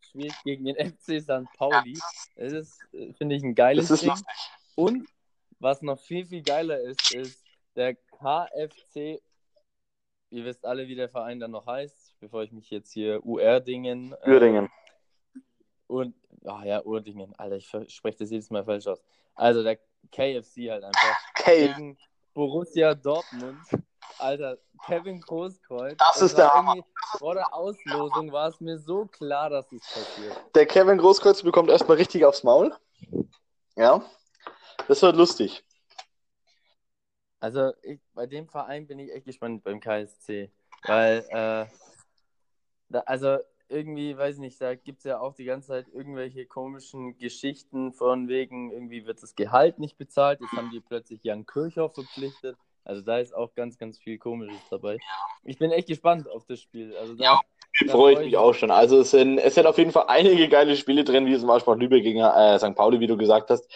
[0.09, 1.51] spielt gegen den FC St.
[1.57, 1.99] Pauli.
[2.37, 2.81] Das ist,
[3.17, 4.13] finde ich, ein geiles Ding.
[4.75, 5.09] Und
[5.59, 7.45] was noch viel, viel geiler ist, ist
[7.75, 9.21] der KFC.
[10.31, 14.15] Ihr wisst alle, wie der Verein dann noch heißt, bevor ich mich jetzt hier UR-Dingen.
[14.23, 14.71] Äh, Uerdingen.
[15.87, 19.01] Und, ach ja, Urdingen, Alter, ich spreche das jedes Mal falsch aus.
[19.35, 19.79] Also der
[20.13, 21.17] KFC halt einfach.
[21.35, 21.99] K gegen
[22.35, 23.59] Borussia Dortmund.
[24.19, 25.97] Alter, Kevin Großkreuz.
[25.97, 26.77] Das, das ist der Hammer.
[27.19, 30.37] Vor der Auslosung war es mir so klar, dass es passiert.
[30.55, 32.75] Der Kevin Großkreuz bekommt erstmal richtig aufs Maul.
[33.77, 34.03] Ja.
[34.89, 35.65] Das wird lustig.
[37.41, 40.51] Also ich, bei dem Verein bin ich echt gespannt beim KSC.
[40.85, 41.67] Weil, äh,
[42.89, 47.19] da, also irgendwie, weiß nicht, da gibt es ja auch die ganze Zeit irgendwelche komischen
[47.19, 51.95] Geschichten von wegen, irgendwie wird das Gehalt nicht bezahlt, jetzt haben die plötzlich Jan Kirchhoff
[51.95, 52.57] verpflichtet.
[52.85, 54.97] Also da ist auch ganz, ganz viel Komisches dabei.
[55.45, 56.97] Ich bin echt gespannt auf das Spiel.
[56.97, 57.41] Also da, ja,
[57.85, 58.71] da freue ich mich auch schon.
[58.71, 61.75] Also es sind, es sind auf jeden Fall einige geile Spiele drin, wie zum Beispiel
[61.75, 62.75] auch Lübeck gegen äh, St.
[62.75, 63.71] Pauli, wie du gesagt hast.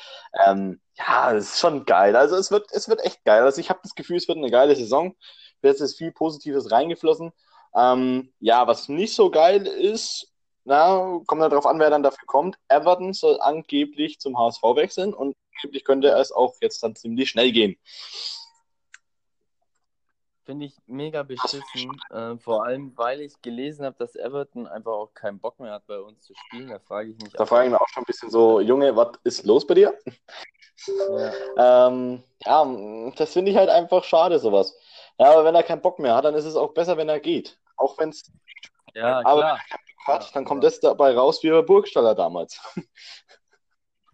[0.46, 2.16] Ähm, ja, es ist schon geil.
[2.16, 3.42] Also es wird, es wird echt geil.
[3.42, 5.14] Also ich habe das Gefühl, es wird eine geile Saison.
[5.62, 7.32] Jetzt ist viel Positives reingeflossen.
[7.74, 10.32] Ähm, ja, was nicht so geil ist,
[10.64, 12.56] na, kommt halt darauf an, wer dann dafür kommt.
[12.68, 17.52] Everton soll angeblich zum HSV wechseln und angeblich könnte es auch jetzt dann ziemlich schnell
[17.52, 17.76] gehen.
[20.44, 25.14] Finde ich mega beschissen, äh, vor allem weil ich gelesen habe, dass Everton einfach auch
[25.14, 26.68] keinen Bock mehr hat, bei uns zu spielen.
[26.68, 27.32] Da frage ich mich.
[27.32, 29.96] Da frage ich mich auch schon ein bisschen so, Junge, was ist los bei dir?
[30.86, 31.32] Ja,
[31.88, 34.76] ähm, ja das finde ich halt einfach schade, sowas.
[35.18, 37.20] Ja, aber wenn er keinen Bock mehr hat, dann ist es auch besser, wenn er
[37.20, 37.58] geht.
[37.82, 38.30] Auch wenn es.
[38.94, 39.58] Ja, aber klar.
[39.70, 42.60] wenn er hat, dann kommt das dabei raus wie bei Burgstaller damals.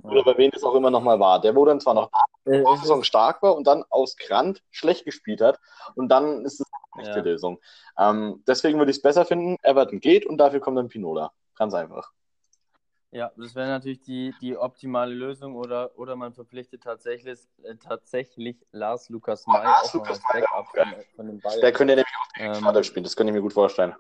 [0.03, 1.41] Oder bei wem das auch immer nochmal war.
[1.41, 2.11] Der, wo dann zwar noch
[2.45, 5.59] äh, Saison stark war und dann aus Grant schlecht gespielt hat.
[5.97, 7.61] Und dann ist es nicht die Lösung.
[7.99, 11.33] Ähm, deswegen würde ich es besser finden, Everton geht und dafür kommt dann Pinola.
[11.57, 12.13] Ganz einfach.
[13.11, 18.57] Ja, das wäre natürlich die, die optimale Lösung oder, oder man verpflichtet tatsächlich, äh, tatsächlich
[18.73, 21.61] Lars Lukas May Lars Lukas Backup von, von den Bayern.
[21.61, 23.95] Der könnte nämlich auch den ähm, spielen, das könnte ich mir gut vorstellen.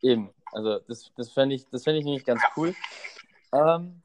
[0.00, 2.74] Eben, also das, das fände ich, das fänd ich nämlich ganz cool.
[3.52, 4.00] Ähm,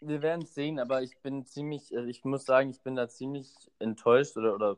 [0.00, 3.08] wir werden es sehen, aber ich bin ziemlich, also ich muss sagen, ich bin da
[3.08, 4.76] ziemlich enttäuscht oder, oder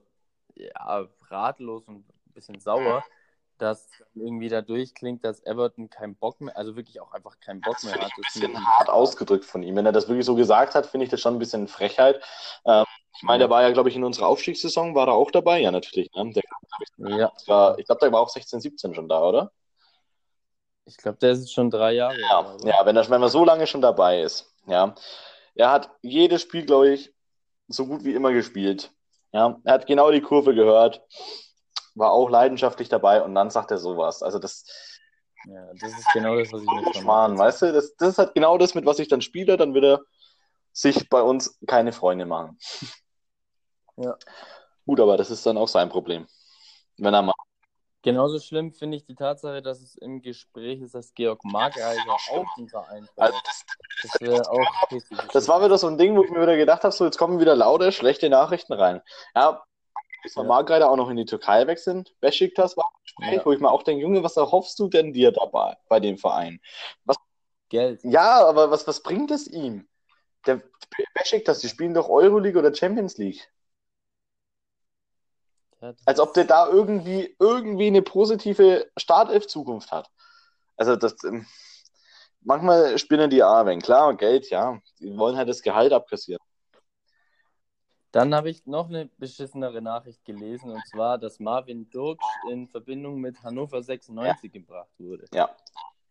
[0.54, 3.04] ja, ratlos und ein bisschen sauer,
[3.58, 7.82] dass irgendwie da durchklingt, dass Everton keinen Bock mehr, also wirklich auch einfach keinen Bock
[7.84, 8.10] mehr hat.
[8.16, 9.76] Ein bisschen hart ausgedrückt von ihm.
[9.76, 12.22] Wenn er das wirklich so gesagt hat, finde ich das schon ein bisschen Frechheit.
[12.64, 12.84] Ähm,
[13.16, 15.60] ich meine, der war ja, glaube ich, in unserer Aufstiegssaison, war er auch dabei?
[15.60, 16.10] Ja, natürlich.
[16.14, 16.32] Ne?
[16.32, 16.42] Der,
[17.18, 17.32] ja.
[17.46, 19.52] War, ich glaube, der war auch 16, 17 schon da, oder?
[20.84, 22.20] Ich glaube, der ist schon drei Jahre.
[22.20, 22.66] Ja, oder?
[22.66, 24.52] ja wenn, er, wenn er so lange schon dabei ist.
[24.66, 24.94] Ja.
[25.54, 27.12] Er hat jedes Spiel, glaube ich,
[27.68, 28.92] so gut wie immer gespielt.
[29.32, 31.02] Ja, er hat genau die Kurve gehört
[31.96, 34.22] war auch leidenschaftlich dabei und dann sagt er sowas.
[34.22, 34.64] Also das.
[35.46, 37.72] Ja, das ist genau das, was ich mir Schmarrn, weißt du?
[37.72, 40.00] Das, das ist halt genau das, mit was ich dann spiele, dann wird er
[40.72, 42.58] sich bei uns keine Freunde machen.
[43.98, 44.14] Ja.
[44.84, 46.26] Gut, aber das ist dann auch sein Problem.
[46.98, 47.32] Wenn er mal.
[48.02, 52.54] Genauso schlimm finde ich die Tatsache, dass es im Gespräch ist, dass Georg Markreiser auch
[52.58, 53.64] den Verein also das,
[54.02, 56.92] das wäre auch Das war wieder so ein Ding, wo ich mir wieder gedacht habe,
[56.92, 59.00] so jetzt kommen wieder lauter schlechte Nachrichten rein.
[59.34, 59.64] Ja,
[60.26, 60.62] ist ja.
[60.62, 62.14] gerade auch noch in die Türkei weg sind.
[62.20, 63.46] Besiktas war ein Gespräch, ja.
[63.46, 66.60] wo ich mir auch denke, Junge, was erhoffst du denn dir dabei bei dem Verein?
[67.04, 67.16] Was,
[67.68, 68.00] Geld.
[68.04, 69.88] Ja, aber was, was bringt es ihm?
[70.46, 70.62] Der
[71.14, 73.50] Besiktas, die spielen doch Euroleague oder Champions League.
[75.80, 80.08] Ja, Als ob der da irgendwie, irgendwie eine positive Startelf-Zukunft hat.
[80.76, 81.46] Also das, ähm,
[82.40, 86.42] manchmal spinnen die A, wenn klar, Geld, ja, die wollen halt das Gehalt abkassieren.
[88.12, 93.20] Dann habe ich noch eine beschissenere Nachricht gelesen, und zwar, dass Marvin Dirks in Verbindung
[93.20, 94.60] mit Hannover 96 ja.
[94.60, 95.24] gebracht wurde.
[95.34, 95.50] Ja.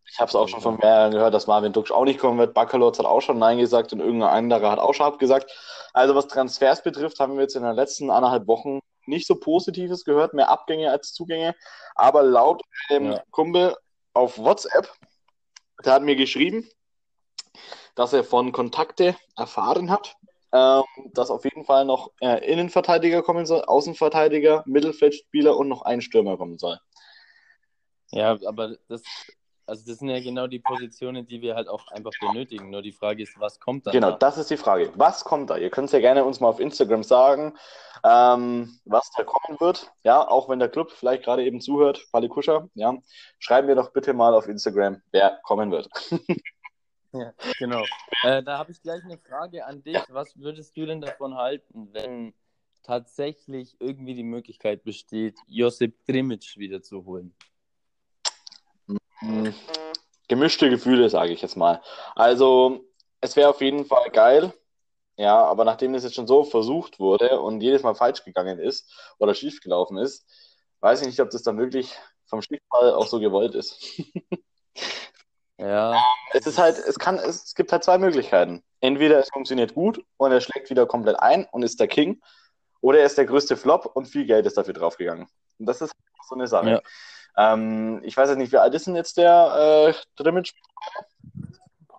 [0.08, 2.54] Ich habe es auch schon von mehreren gehört, dass Marvin Dux auch nicht kommen wird.
[2.54, 5.52] Baccalords hat auch schon Nein gesagt und irgendein anderer hat auch schon abgesagt.
[5.94, 10.06] Also was Transfers betrifft, haben wir jetzt in den letzten anderthalb Wochen nicht so Positives
[10.06, 11.56] gehört, mehr Abgänge als Zugänge.
[11.96, 13.24] Aber laut einem ja.
[13.32, 13.76] Kumpel
[14.14, 14.92] auf WhatsApp,
[15.84, 16.70] der hat mir geschrieben,
[17.96, 20.16] dass er von Kontakte erfahren hat,
[20.56, 26.00] ähm, dass auf jeden Fall noch äh, Innenverteidiger kommen soll, Außenverteidiger, Mittelfeldspieler und noch ein
[26.02, 26.80] Stürmer kommen soll.
[28.12, 29.04] Ja, aber das,
[29.66, 32.70] also das sind ja genau die Positionen, die wir halt auch einfach benötigen.
[32.70, 33.92] Nur die Frage ist, was kommt da?
[33.92, 34.18] Genau, da?
[34.18, 34.94] das ist die Frage.
[34.96, 35.58] Was kommt da?
[35.58, 37.58] Ihr könnt es ja gerne uns mal auf Instagram sagen,
[38.06, 39.92] ähm, was da kommen wird.
[40.04, 42.96] Ja, auch wenn der Club vielleicht gerade eben zuhört, Kuscher, ja,
[43.40, 45.90] schreiben wir doch bitte mal auf Instagram, wer kommen wird.
[47.16, 47.84] Ja, genau.
[48.24, 50.02] Äh, da habe ich gleich eine Frage an dich.
[50.10, 52.34] Was würdest du denn davon halten, wenn
[52.84, 57.34] tatsächlich irgendwie die Möglichkeit besteht, Josip Drimic wiederzuholen?
[59.20, 59.54] Hm,
[60.28, 61.82] gemischte Gefühle, sage ich jetzt mal.
[62.16, 62.86] Also,
[63.22, 64.54] es wäre auf jeden Fall geil.
[65.18, 68.94] Ja, aber nachdem das jetzt schon so versucht wurde und jedes Mal falsch gegangen ist
[69.18, 70.28] oder schief gelaufen ist,
[70.82, 73.80] weiß ich nicht, ob das dann wirklich vom Schicksal auch so gewollt ist.
[75.58, 76.02] Ja.
[76.34, 78.64] Es ist halt, es kann, es gibt halt zwei Möglichkeiten.
[78.82, 82.22] Entweder es funktioniert gut und er schlägt wieder komplett ein und ist der King,
[82.82, 85.28] oder er ist der größte Flop und viel Geld ist dafür draufgegangen.
[85.58, 85.92] Und das ist
[86.28, 86.70] so eine Sache.
[86.70, 87.54] Ja.
[87.54, 90.54] Ähm, ich weiß jetzt nicht, wie alt ist denn jetzt der äh, Drimmitsch?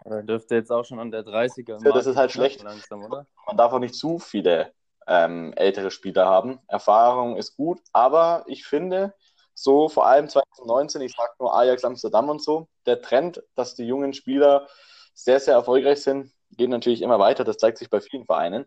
[0.05, 1.85] Er dürfte jetzt auch schon an der 30er.
[1.85, 2.63] Ja, das ist halt schlecht.
[2.63, 4.73] Langsam, Man darf auch nicht zu viele
[5.07, 6.61] ähm, ältere Spieler haben.
[6.69, 9.15] Erfahrung ist gut, aber ich finde,
[9.59, 13.85] so vor allem 2019, ich sage nur Ajax Amsterdam und so, der Trend, dass die
[13.85, 14.69] jungen Spieler
[15.15, 17.43] sehr, sehr erfolgreich sind, geht natürlich immer weiter.
[17.43, 18.67] Das zeigt sich bei vielen Vereinen.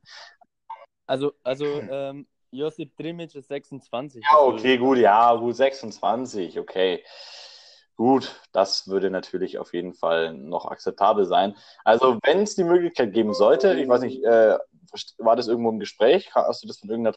[1.05, 4.23] Also, also ähm, Josip Drimic ist 26.
[4.23, 7.03] Ja, okay, gut, ja, gut, 26, okay.
[7.95, 11.55] Gut, das würde natürlich auf jeden Fall noch akzeptabel sein.
[11.83, 14.57] Also, wenn es die Möglichkeit geben sollte, ich weiß nicht, äh,
[15.17, 16.33] war das irgendwo im Gespräch?
[16.33, 17.15] Hast du das von irgendeiner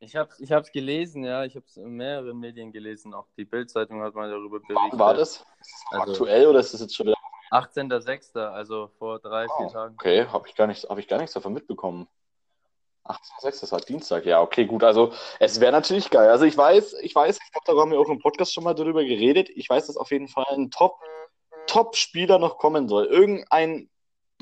[0.00, 1.44] ich habe es ich gelesen, ja.
[1.44, 3.12] Ich habe es in mehreren Medien gelesen.
[3.12, 4.92] Auch die Bildzeitung hat mal darüber berichtet.
[4.92, 5.36] Wann war das?
[5.36, 5.44] Ist
[5.90, 7.16] das also, aktuell oder ist das jetzt schon wieder?
[7.50, 9.94] 18.06., also vor drei, oh, vier Tagen.
[9.94, 12.08] Okay, habe ich, gar nichts, hab ich gar nichts davon mitbekommen.
[13.04, 14.84] 18.06., das war Dienstag, ja, okay, gut.
[14.84, 16.30] Also, es wäre natürlich geil.
[16.30, 18.74] Also, ich weiß, ich weiß, ich glaube, da haben wir auch im Podcast schon mal
[18.74, 19.50] darüber geredet.
[19.50, 20.94] Ich weiß, dass auf jeden Fall ein Top,
[21.66, 23.06] Top-Spieler noch kommen soll.
[23.06, 23.90] Irgendein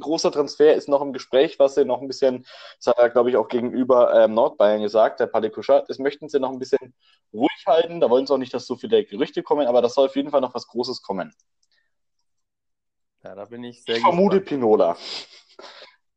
[0.01, 2.47] großer Transfer ist noch im Gespräch, was sie noch ein bisschen,
[2.79, 6.41] das hat er, glaube ich, auch gegenüber ähm, Nordbayern gesagt, der Palikuscha, das möchten sie
[6.41, 6.95] noch ein bisschen
[7.33, 8.01] ruhig halten.
[8.01, 10.31] Da wollen sie auch nicht, dass so viele Gerüchte kommen, aber da soll auf jeden
[10.31, 11.35] Fall noch was Großes kommen.
[13.25, 14.97] Ja, da bin ich sehr Ich vermute Pinola.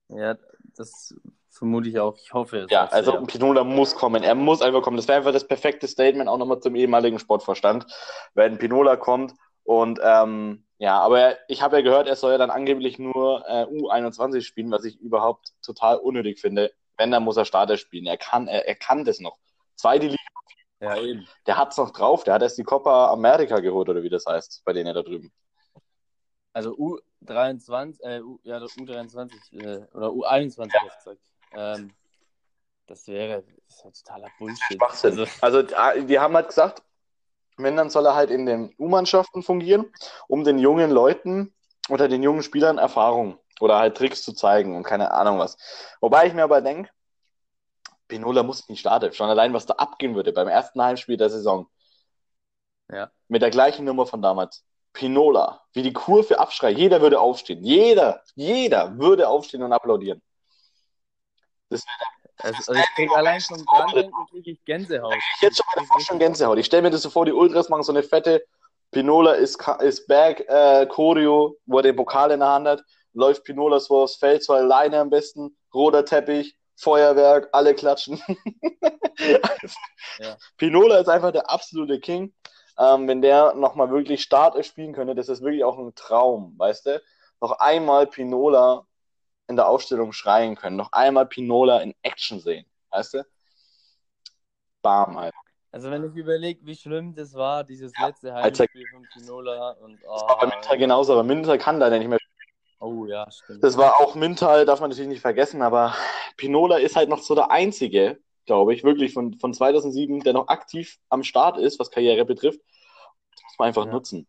[0.09, 0.37] Ja,
[0.75, 1.13] das
[1.49, 2.17] vermute ich auch.
[2.17, 2.71] Ich hoffe es.
[2.71, 3.21] Ja, also sehr.
[3.21, 4.23] Pinola muss kommen.
[4.23, 4.97] Er muss einfach kommen.
[4.97, 7.85] Das wäre einfach das perfekte Statement auch nochmal zum ehemaligen Sportvorstand,
[8.33, 12.49] wenn Pinola kommt und ähm, ja, aber ich habe ja gehört, er soll ja dann
[12.49, 16.73] angeblich nur äh, U21 spielen, was ich überhaupt total unnötig finde.
[16.97, 18.07] Wenn, dann muss er Starter spielen.
[18.07, 19.37] Er kann, er, er kann das noch.
[19.75, 20.17] Zweite Liga.
[20.79, 21.27] Ja, eben.
[21.45, 22.23] Der hat es noch drauf.
[22.23, 25.31] Der hat erst die Copa America geholt, oder wie das heißt, bei denen da drüben.
[26.51, 30.95] Also U23, äh, U, ja, U23 äh, oder U21, ja.
[30.95, 31.21] gesagt.
[31.53, 31.93] Ähm,
[32.87, 34.81] das wäre das ist halt totaler Bullshit.
[35.03, 36.81] Also, also, die haben halt gesagt,
[37.63, 39.91] Wenn, dann soll er halt in den U-Mannschaften fungieren,
[40.27, 41.53] um den jungen Leuten
[41.89, 45.57] oder den jungen Spielern Erfahrung oder halt Tricks zu zeigen und keine Ahnung was.
[45.99, 46.89] Wobei ich mir aber denke,
[48.07, 49.13] Pinola muss nicht starten.
[49.13, 51.67] Schon allein, was da abgehen würde beim ersten Heimspiel der Saison.
[52.91, 53.09] Ja.
[53.29, 54.65] Mit der gleichen Nummer von damals.
[54.93, 56.77] Pinola, wie die Kurve abschreit.
[56.77, 57.63] Jeder würde aufstehen.
[57.63, 60.21] Jeder, jeder würde aufstehen und applaudieren.
[61.69, 65.13] Das wäre also, also ich krieg allein schon dran denken, kriege ich Gänsehaut.
[65.13, 66.57] Ich jetzt schon mal schon Gänsehaut.
[66.57, 68.43] Ich stelle mir das so vor, die Ultras machen so eine fette
[68.91, 73.43] Pinola ist, ist back, äh, Choreo, wo er den Pokal in der Hand hat, läuft
[73.45, 78.21] Pinola so aufs Feld, so alleine am besten, roter Teppich, Feuerwerk, alle klatschen.
[79.21, 79.75] also,
[80.19, 80.37] ja.
[80.57, 82.33] Pinola ist einfach der absolute King.
[82.77, 86.87] Ähm, wenn der nochmal wirklich Start spielen könnte, das ist wirklich auch ein Traum, weißt
[86.87, 87.01] du?
[87.39, 88.85] Noch einmal Pinola
[89.51, 93.25] in der Ausstellung schreien können, noch einmal Pinola in Action sehen, weißt du?
[94.81, 95.33] Bam, halt.
[95.71, 99.99] Also wenn ich überlege, wie schlimm das war, dieses ja, letzte Heimspiel von Pinola und
[100.05, 102.17] oh, das war bei Minter genauso, aber Minter kann leider nicht mehr
[102.81, 103.63] Oh ja, stimmt.
[103.63, 105.95] Das war auch Mintal, darf man natürlich nicht vergessen, aber
[106.35, 110.47] Pinola ist halt noch so der einzige, glaube ich, wirklich von, von 2007, der noch
[110.47, 112.59] aktiv am Start ist, was Karriere betrifft.
[113.35, 113.91] Das muss man einfach ja.
[113.91, 114.27] nutzen.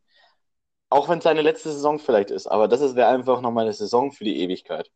[0.91, 4.13] Auch wenn es seine letzte Saison vielleicht ist, aber das wäre einfach nochmal eine Saison
[4.13, 4.91] für die Ewigkeit.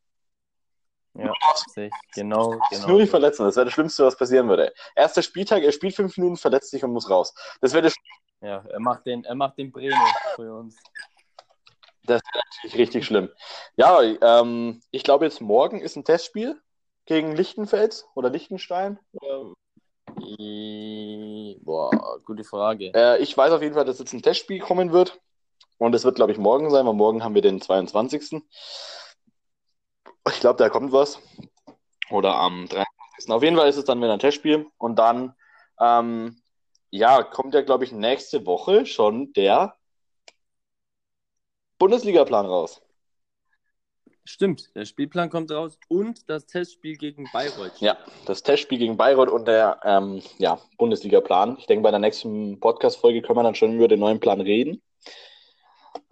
[1.19, 1.33] Ja,
[1.69, 1.93] sich.
[2.15, 2.59] genau.
[2.71, 2.89] genau.
[2.89, 4.73] Nur nicht verletzen, das wäre das Schlimmste, was passieren würde.
[4.95, 7.35] Erster Spieltag, er spielt fünf Minuten, verletzt sich und muss raus.
[7.61, 7.95] Das wäre das
[8.41, 9.97] Ja, er macht den, er macht den Breno
[10.35, 10.77] für uns.
[12.05, 13.31] Das wäre natürlich richtig schlimm.
[13.77, 16.61] Ja, ähm, ich glaube jetzt morgen ist ein Testspiel
[17.07, 18.99] gegen Lichtenfels oder Lichtenstein.
[21.63, 21.91] Boah,
[22.25, 22.93] gute Frage.
[22.95, 25.21] Äh, ich weiß auf jeden Fall, dass jetzt ein Testspiel kommen wird.
[25.79, 28.43] Und es wird, glaube ich, morgen sein, weil morgen haben wir den 22.
[30.29, 31.21] Ich glaube, da kommt was.
[32.11, 33.31] Oder am 23.
[33.31, 34.67] Auf jeden Fall ist es dann wieder ein Testspiel.
[34.79, 35.35] Und dann,
[35.81, 36.41] ähm,
[36.91, 39.77] ja, kommt ja, glaube ich, nächste Woche schon der
[41.79, 42.83] Bundesliga-Plan raus.
[44.29, 47.79] Stimmt, der Spielplan kommt raus und das Testspiel gegen Bayreuth.
[47.79, 51.57] Ja, das Testspiel gegen Bayreuth und der ähm, ja, Bundesliga-Plan.
[51.59, 54.83] Ich denke, bei der nächsten Podcast-Folge können wir dann schon über den neuen Plan reden.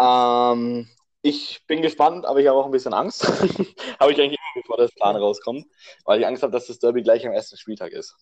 [0.01, 0.89] Ähm,
[1.25, 3.27] ich bin gespannt, aber ich habe auch ein bisschen Angst.
[4.01, 5.67] habe ich eigentlich immer, bevor das Plan rauskommt,
[6.05, 8.15] weil ich Angst habe, dass das Derby gleich am ersten Spieltag ist.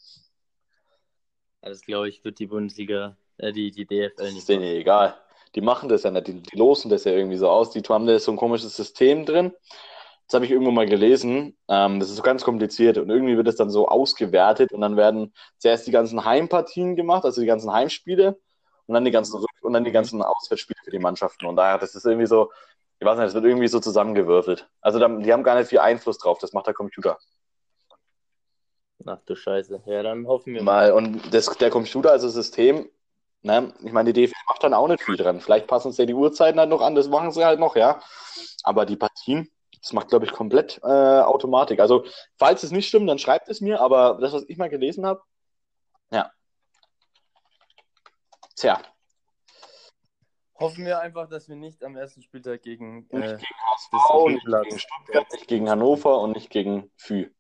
[1.61, 4.39] das glaube ich, wird die Bundesliga, äh, die, die DFL nicht.
[4.39, 5.19] Ist denen egal
[5.55, 7.71] die machen das ja nicht, die, die losen das ja irgendwie so aus.
[7.71, 9.53] Die haben da so ein komisches System drin.
[10.27, 11.57] Das habe ich irgendwo mal gelesen.
[11.69, 14.97] Ähm, das ist so ganz kompliziert und irgendwie wird es dann so ausgewertet und dann
[14.97, 18.39] werden zuerst die ganzen Heimpartien gemacht, also die ganzen Heimspiele
[18.87, 21.47] und dann die ganzen und dann die ganzen Auswärtsspiele für die Mannschaften.
[21.47, 22.51] Und daher, das ist irgendwie so,
[23.03, 24.69] ich weiß nicht, das wird irgendwie so zusammengewürfelt.
[24.81, 27.19] Also die haben gar nicht viel Einfluss drauf, das macht der Computer.
[29.05, 29.83] Ach du Scheiße.
[29.87, 30.93] Ja, dann hoffen wir mal.
[30.93, 32.89] Und das, der Computer, also das System,
[33.45, 33.75] Ne?
[33.83, 35.41] Ich meine, die DFL macht dann auch nicht viel dran.
[35.41, 38.01] Vielleicht passen uns ja die Uhrzeiten halt noch an, das machen sie halt noch, ja.
[38.63, 41.81] Aber die Partien, das macht, glaube ich, komplett äh, Automatik.
[41.81, 42.05] Also,
[42.39, 45.23] falls es nicht stimmt, dann schreibt es mir, aber das, was ich mal gelesen habe,
[46.13, 46.31] ja.
[48.55, 48.81] Tja.
[50.63, 54.47] Hoffen wir einfach, dass wir nicht am ersten Spieltag gegen, äh, nicht gegen HSV, nicht
[54.47, 57.31] gegen Stuttgart, nicht gegen Hannover und nicht gegen Fü.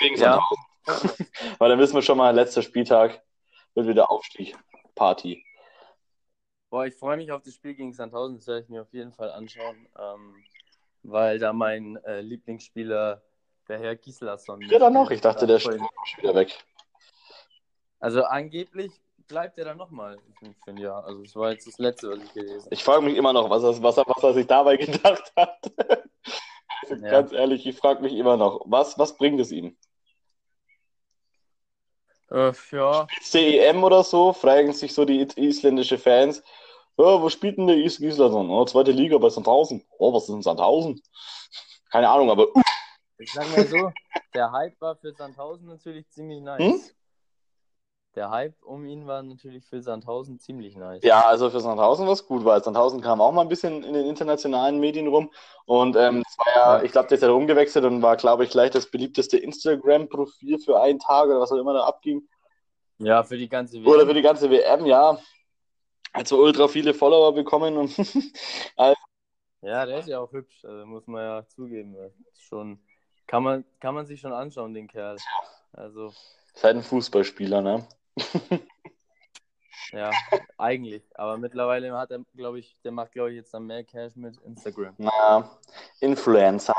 [0.00, 0.40] Gegen ja.
[1.58, 3.22] Weil dann wissen wir schon mal, letzter Spieltag
[3.74, 4.56] wird wieder Aufstieg.
[4.94, 5.44] Party.
[6.70, 8.36] Boah, ich freue mich auf das Spiel gegen Sandhausen.
[8.36, 9.88] Das werde ich mir auf jeden Fall anschauen.
[9.98, 10.44] Ähm,
[11.02, 13.22] weil da mein äh, Lieblingsspieler,
[13.68, 14.60] der Herr Gislason.
[14.62, 15.10] Ja, dann noch.
[15.10, 16.64] Ich dachte, der ist wieder weg.
[18.00, 18.92] Also angeblich
[19.26, 21.04] bleibt er dann nochmal für ein Jahr.
[21.04, 22.74] Also das war jetzt das Letzte, was ich gelesen habe.
[22.74, 25.72] Ich frage mich immer noch, was er, was, er, was er sich dabei gedacht hat.
[26.88, 26.96] ja.
[26.96, 29.76] Ganz ehrlich, ich frage mich immer noch, was, was bringt es ihm?
[32.30, 33.06] Äh, ja.
[33.20, 36.42] CEM oder so, fragen sich so die isländische Fans.
[36.96, 38.34] Ja, wo spielt denn der Is Island?
[38.34, 39.84] Oh, zweite Liga bei Sandhausen.
[39.98, 41.02] Oh, was ist denn Sandhausen?
[41.90, 42.48] Keine Ahnung, aber.
[42.54, 42.62] Uh.
[43.18, 43.92] Ich sag mal so,
[44.34, 46.60] der Hype war für Sandhausen natürlich ziemlich nice.
[46.60, 46.80] Hm?
[48.14, 51.02] Der Hype um ihn war natürlich für Sandhausen ziemlich nice.
[51.02, 53.94] Ja, also für Sandhausen war es gut, weil Sandhausen kam auch mal ein bisschen in
[53.94, 55.30] den internationalen Medien rum.
[55.64, 58.50] Und ähm, das war ja, ich glaube, der ist ja rumgewechselt und war, glaube ich,
[58.50, 62.28] gleich das beliebteste Instagram-Profil für einen Tag oder was auch immer da abging.
[62.98, 63.86] Ja, für die ganze WM.
[63.86, 65.18] Oder für die ganze WM, ja.
[66.12, 67.98] Also ultra viele Follower bekommen und
[68.76, 68.96] also,
[69.62, 71.96] Ja, der ist ja auch hübsch, also muss man ja zugeben.
[72.36, 72.78] Schon,
[73.26, 75.16] kann man, kann man sich schon anschauen, den Kerl.
[75.72, 76.12] Also.
[76.54, 77.88] Ist halt ein Fußballspieler, ne?
[79.92, 80.10] ja,
[80.58, 81.02] eigentlich.
[81.14, 84.36] Aber mittlerweile hat er, glaube ich, der macht, glaube ich, jetzt dann mehr Cash mit
[84.38, 84.94] Instagram.
[84.98, 85.58] Naja,
[86.00, 86.76] Influencer.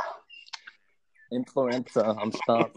[1.30, 2.76] Influencer am Start.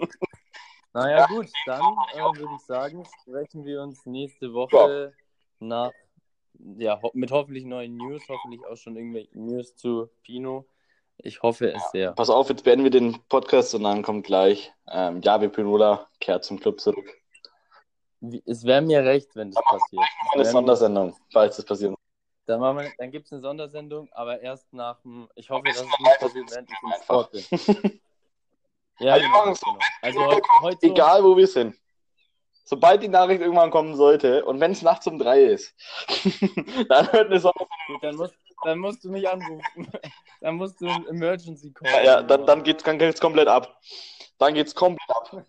[0.93, 1.83] Naja, gut, dann
[2.15, 5.13] äh, würde ich sagen, sprechen wir uns nächste Woche
[5.59, 5.93] nach,
[6.79, 10.65] ja, ho mit hoffentlich neuen News, hoffentlich auch schon irgendwelche News zu Pino.
[11.19, 12.13] Ich hoffe es sehr.
[12.13, 16.45] Pass auf, jetzt beenden wir den Podcast und dann kommt gleich ähm, Javi Pinola kehrt
[16.45, 17.21] zum Club zurück.
[18.47, 20.03] Es wäre mir recht, wenn das passiert.
[20.03, 21.95] Es Eine Sondersendung, falls das passiert.
[22.47, 25.29] Dann, wir- dann gibt es eine Sondersendung, aber erst nach dem.
[25.35, 28.01] Ich hoffe, dass es nicht passiert, während ich im Sport bin.
[28.99, 29.51] Ja, Also genau.
[29.51, 29.79] es genau.
[30.01, 31.77] Also heute, heute Egal, wo wir sind.
[32.65, 35.75] Sobald die Nachricht irgendwann kommen sollte und wenn es nachts um drei ist,
[36.89, 37.69] dann wird eine Sondersendung.
[37.89, 39.63] Gut, dann, musst, dann musst du mich anrufen.
[40.41, 41.91] Dann musst du einen Emergency Call.
[41.91, 43.81] Ja, ja, dann, dann geht's, dann geht's komplett ab.
[44.39, 45.45] Dann geht's komplett ab.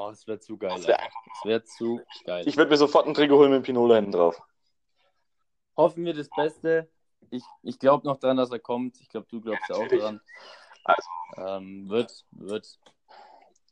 [0.00, 0.70] Oh, es wäre zu geil.
[0.76, 0.98] Das wär
[1.42, 2.46] wäre zu geil.
[2.46, 4.40] Ich würde mir sofort ein Trikot holen mit Pinola hinten drauf.
[5.76, 6.88] Hoffen wir das Beste.
[7.30, 9.00] Ich, ich glaube noch dran, dass er kommt.
[9.00, 10.20] Ich glaube, du glaubst ja auch dran.
[10.84, 11.08] Also.
[11.36, 12.78] Ähm, wird, wird.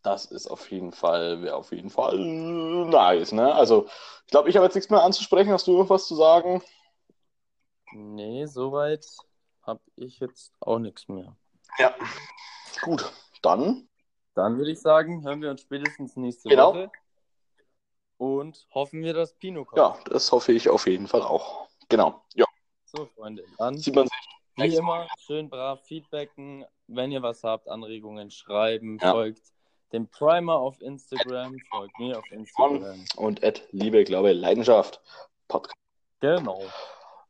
[0.03, 3.55] Das ist auf jeden Fall, wäre auf jeden Fall nice, ne?
[3.55, 3.87] Also,
[4.24, 5.53] ich glaube, ich habe jetzt nichts mehr anzusprechen.
[5.53, 6.61] Hast du irgendwas zu sagen?
[7.93, 9.07] Nee, soweit
[9.62, 11.37] habe ich jetzt auch nichts mehr.
[11.79, 11.95] Ja.
[12.83, 13.12] Gut,
[13.43, 13.89] dann.
[14.37, 16.74] Dann würde ich sagen, hören wir uns spätestens nächste Genau.
[16.74, 16.91] Woche.
[18.18, 19.78] Und hoffen wir, dass Pino kommt.
[19.78, 21.68] Ja, das hoffe ich auf jeden Fall auch.
[21.89, 22.22] Genau.
[22.34, 22.45] Ja,
[22.84, 23.45] So, Freunde.
[23.59, 24.16] Dann, sieht man sich.
[24.57, 26.64] wie immer, schön brav feedbacken.
[26.87, 28.99] Wenn ihr was habt, Anregungen schreiben.
[29.01, 29.12] Ja.
[29.12, 29.43] Folgt
[29.93, 31.57] dem Primer auf Instagram.
[31.70, 33.05] Folgt mir auf Instagram.
[33.16, 35.01] Und Ed, Liebe, Glaube, Leidenschaft.
[35.49, 35.76] Podcast.
[36.20, 36.62] Genau.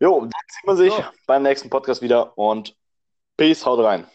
[0.00, 1.02] Jo, dann sieht man sich So.
[1.26, 2.76] beim nächsten Podcast wieder und
[3.36, 4.06] Peace, haut rein.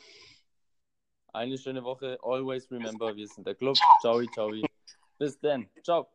[1.33, 2.17] Eine schöne Woche.
[2.21, 3.77] Always remember, wir sind der Club.
[4.01, 4.51] Ciao, ciao.
[5.17, 5.69] Bis dann.
[5.83, 6.07] Ciao.